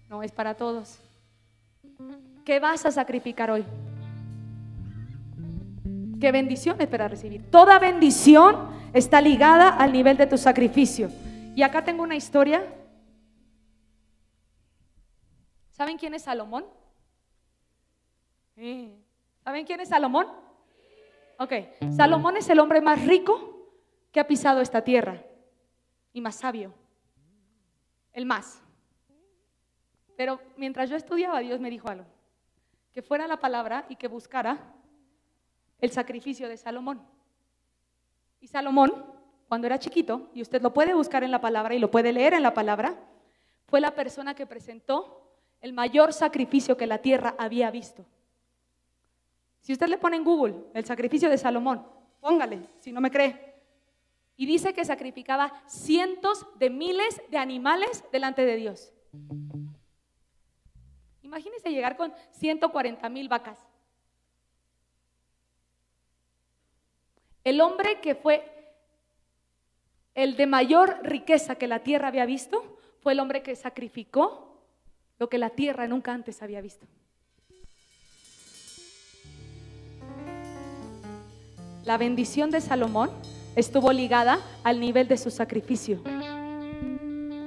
[0.09, 1.01] No es para todos.
[2.45, 3.65] ¿Qué vas a sacrificar hoy?
[6.21, 7.51] ¿Qué bendición para recibir?
[7.51, 11.11] Toda bendición está ligada al nivel de tu sacrificio.
[11.57, 12.65] Y acá tengo una historia.
[15.73, 16.67] ¿Saben quién es Salomón?
[19.43, 20.29] ¿Saben quién es Salomón?
[21.41, 21.53] Ok,
[21.97, 23.73] Salomón es el hombre más rico
[24.13, 25.21] que ha pisado esta tierra
[26.13, 26.86] y más sabio.
[28.17, 28.63] El más.
[30.17, 32.07] Pero mientras yo estudiaba, Dios me dijo algo.
[32.95, 34.59] Que fuera la palabra y que buscara
[35.83, 37.07] el sacrificio de Salomón.
[38.41, 39.05] Y Salomón,
[39.49, 42.33] cuando era chiquito, y usted lo puede buscar en la palabra y lo puede leer
[42.33, 42.99] en la palabra,
[43.67, 48.07] fue la persona que presentó el mayor sacrificio que la tierra había visto.
[49.61, 51.87] Si usted le pone en Google el sacrificio de Salomón,
[52.21, 53.46] póngale, si no me cree.
[54.37, 58.93] Y dice que sacrificaba cientos de miles de animales delante de Dios.
[61.23, 63.59] Imagínese llegar con 140 mil vacas.
[67.45, 68.53] El hombre que fue
[70.15, 74.65] el de mayor riqueza que la tierra había visto fue el hombre que sacrificó
[75.19, 76.87] lo que la tierra nunca antes había visto.
[81.85, 83.11] La bendición de Salomón
[83.57, 86.01] estuvo ligada al nivel de su sacrificio.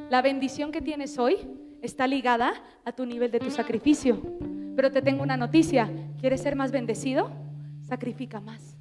[0.10, 1.38] La bendición que tienes hoy
[1.82, 2.54] está ligada
[2.84, 4.22] a tu nivel de tu sacrificio.
[4.76, 5.90] Pero te tengo una noticia.
[6.20, 7.32] ¿Quieres ser más bendecido?
[7.88, 8.76] Sacrifica más.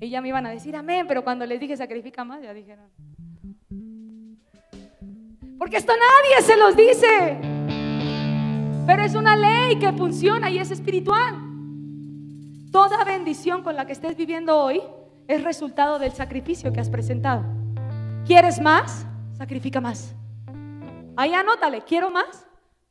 [0.00, 2.86] Y ya me iban a decir amén, pero cuando les dije sacrifica más, ya dijeron.
[5.58, 7.36] Porque esto nadie se los dice.
[8.86, 11.47] Pero es una ley que funciona y es espiritual.
[12.72, 14.82] Toda bendición con la que estés viviendo hoy
[15.26, 17.44] es resultado del sacrificio que has presentado.
[18.26, 19.06] ¿Quieres más?
[19.32, 20.14] Sacrifica más.
[21.16, 22.44] Ahí anótale, ¿quiero más?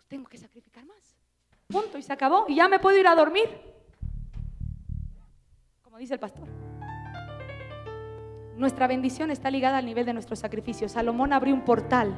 [0.08, 1.18] tengo que sacrificar más.
[1.68, 2.46] Punto, y se acabó.
[2.48, 3.50] Y ya me puedo ir a dormir.
[5.82, 6.48] Como dice el pastor.
[8.56, 10.90] Nuestra bendición está ligada al nivel de nuestro sacrificio.
[10.90, 12.16] Salomón abrió un portal.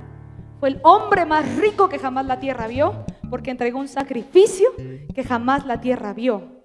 [0.59, 4.69] Fue el hombre más rico que jamás la tierra vio porque entregó un sacrificio
[5.13, 6.58] que jamás la tierra vio.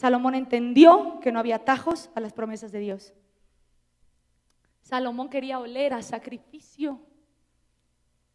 [0.00, 3.12] Salomón entendió que no había atajos a las promesas de Dios.
[4.80, 7.02] Salomón quería oler a sacrificio.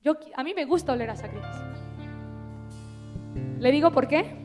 [0.04, 1.64] Yo, a mí me gusta oler a sacrificio.
[3.58, 4.36] ¿Le digo por qué?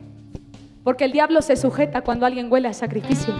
[0.83, 3.35] Porque el diablo se sujeta cuando alguien huele a sacrificio.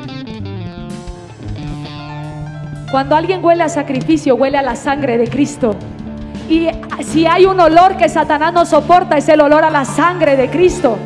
[2.92, 5.76] Cuando alguien huele a sacrificio, huele a la sangre de Cristo.
[6.48, 6.68] Y
[7.04, 10.52] si hay un olor que Satanás no soporta, es el olor a la sangre de
[10.52, 11.00] Cristo.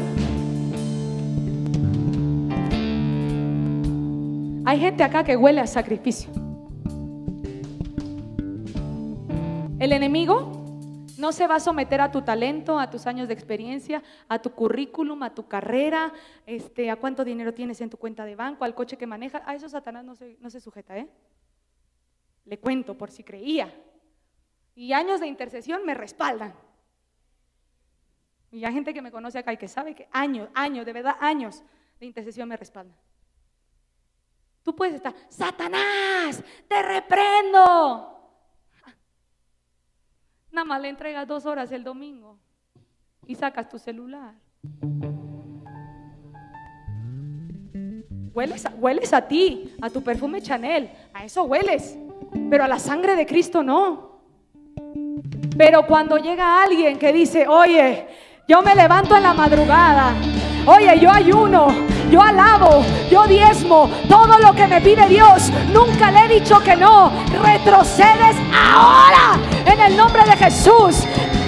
[4.76, 6.30] Hay gente acá que huele a sacrificio.
[9.80, 10.52] El enemigo
[11.18, 14.52] no se va a someter a tu talento, a tus años de experiencia, a tu
[14.52, 16.12] currículum, a tu carrera,
[16.46, 19.44] este, a cuánto dinero tienes en tu cuenta de banco, al coche que manejas.
[19.46, 21.08] A eso Satanás no se, no se sujeta, ¿eh?
[22.44, 23.74] Le cuento por si creía.
[24.76, 26.54] Y años de intercesión me respaldan.
[28.52, 31.16] Y hay gente que me conoce acá y que sabe que años, años, de verdad,
[31.22, 31.64] años
[31.98, 32.98] de intercesión me respaldan.
[34.66, 38.12] Tú puedes estar, Satanás, te reprendo.
[40.52, 42.40] Nada más le entregas dos horas el domingo
[43.28, 44.34] y sacas tu celular.
[48.34, 51.96] Hueles hueles a ti, a tu perfume Chanel, a eso hueles,
[52.50, 54.20] pero a la sangre de Cristo no.
[55.56, 58.08] Pero cuando llega alguien que dice, oye,
[58.48, 60.16] yo me levanto en la madrugada,
[60.66, 61.68] oye, yo ayuno,
[62.10, 66.76] yo alabo, yo diezmo, todo lo que me pide Dios, nunca le he dicho que
[66.76, 71.06] no, retrocedes ahora en el nombre de Jesús.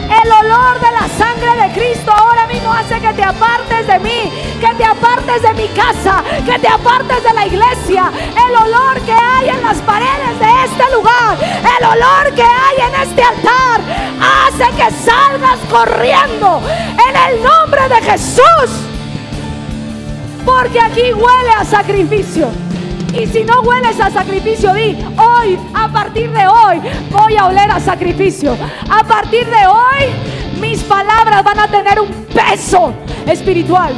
[0.08, 4.32] El olor de la sangre de Cristo ahora mismo hace que te apartes de mí,
[4.62, 8.10] que te apartes de mi casa, que te apartes de la iglesia.
[8.48, 11.38] El olor que hay en las paredes de este lugar,
[11.78, 13.82] el olor que hay en este altar,
[14.22, 16.62] hace que salgas corriendo
[17.10, 18.87] en el nombre de Jesús.
[20.48, 22.48] Porque aquí huele a sacrificio.
[23.14, 26.80] Y si no hueles a sacrificio, di, hoy, a partir de hoy,
[27.12, 28.56] voy a oler a sacrificio.
[28.90, 32.94] A partir de hoy, mis palabras van a tener un peso
[33.26, 33.94] espiritual.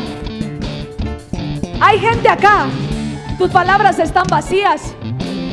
[1.79, 2.65] Hay gente acá,
[3.37, 4.95] tus palabras están vacías.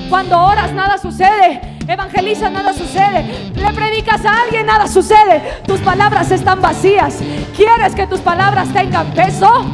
[0.08, 1.60] Cuando oras nada sucede.
[1.86, 3.52] Evangelizas, nada sucede.
[3.54, 5.60] Le predicas a alguien, nada sucede.
[5.66, 7.18] Tus palabras están vacías.
[7.54, 9.66] ¿Quieres que tus palabras tengan peso?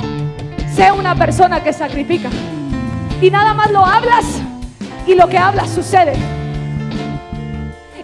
[0.75, 2.31] Sé una persona que sacrifica
[3.20, 4.43] y nada más lo hablas
[5.07, 6.14] y lo que hablas sucede.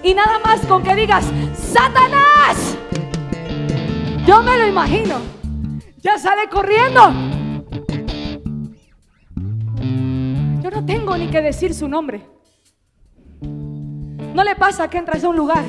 [0.02, 2.76] Y nada más con que digas, Satanás,
[4.26, 5.16] yo me lo imagino,
[6.02, 7.10] ya sale corriendo.
[10.62, 12.20] Yo no tengo ni que decir su nombre.
[13.40, 15.64] No le pasa que entras a un lugar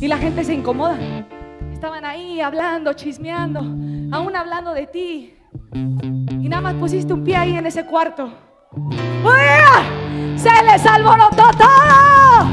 [0.00, 0.98] y la gente se incomoda.
[1.72, 5.34] Estaban ahí hablando, chismeando, aún hablando de ti.
[6.48, 8.32] Nada más pusiste un pie ahí en ese cuarto.
[10.36, 12.46] Se les alborotó todo.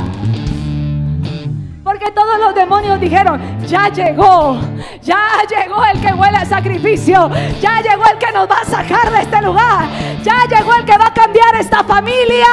[1.82, 4.60] Porque todos los demonios dijeron, ya llegó,
[5.02, 7.30] ya llegó el que huele a sacrificio,
[7.62, 9.86] ya llegó el que nos va a sacar de este lugar,
[10.24, 12.48] ya llegó el que va a cambiar esta familia,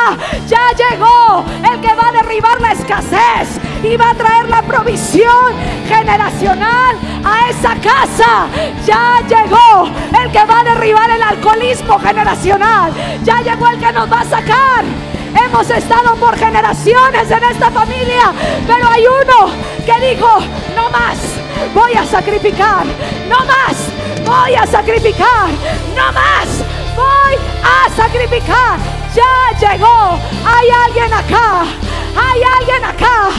[0.47, 5.55] ya llegó el que va a derribar la escasez y va a traer la provisión
[5.89, 8.47] generacional a esa casa.
[8.87, 9.91] Ya llegó
[10.23, 12.93] el que va a derribar el alcoholismo generacional,
[13.25, 14.85] ya llegó el que nos va a sacar
[15.35, 18.33] Hemos estado por generaciones en esta familia,
[18.67, 19.53] pero hay uno
[19.85, 20.29] que dijo,
[20.77, 21.19] no más,
[21.75, 22.85] voy a sacrificar,
[23.29, 25.49] no más, voy a sacrificar,
[25.97, 26.49] no más,
[26.95, 28.79] voy a sacrificar.
[29.15, 31.65] Ya llegó, hay alguien acá.
[32.17, 33.31] Hay alguien acá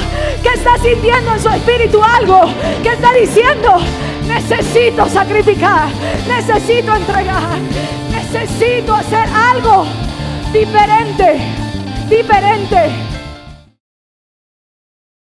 [0.42, 2.42] que está sintiendo en su espíritu algo,
[2.82, 3.78] que está diciendo,
[4.28, 5.90] necesito sacrificar,
[6.28, 7.60] necesito entregar,
[8.12, 9.86] necesito hacer algo
[10.52, 11.64] diferente
[12.10, 12.92] diferente.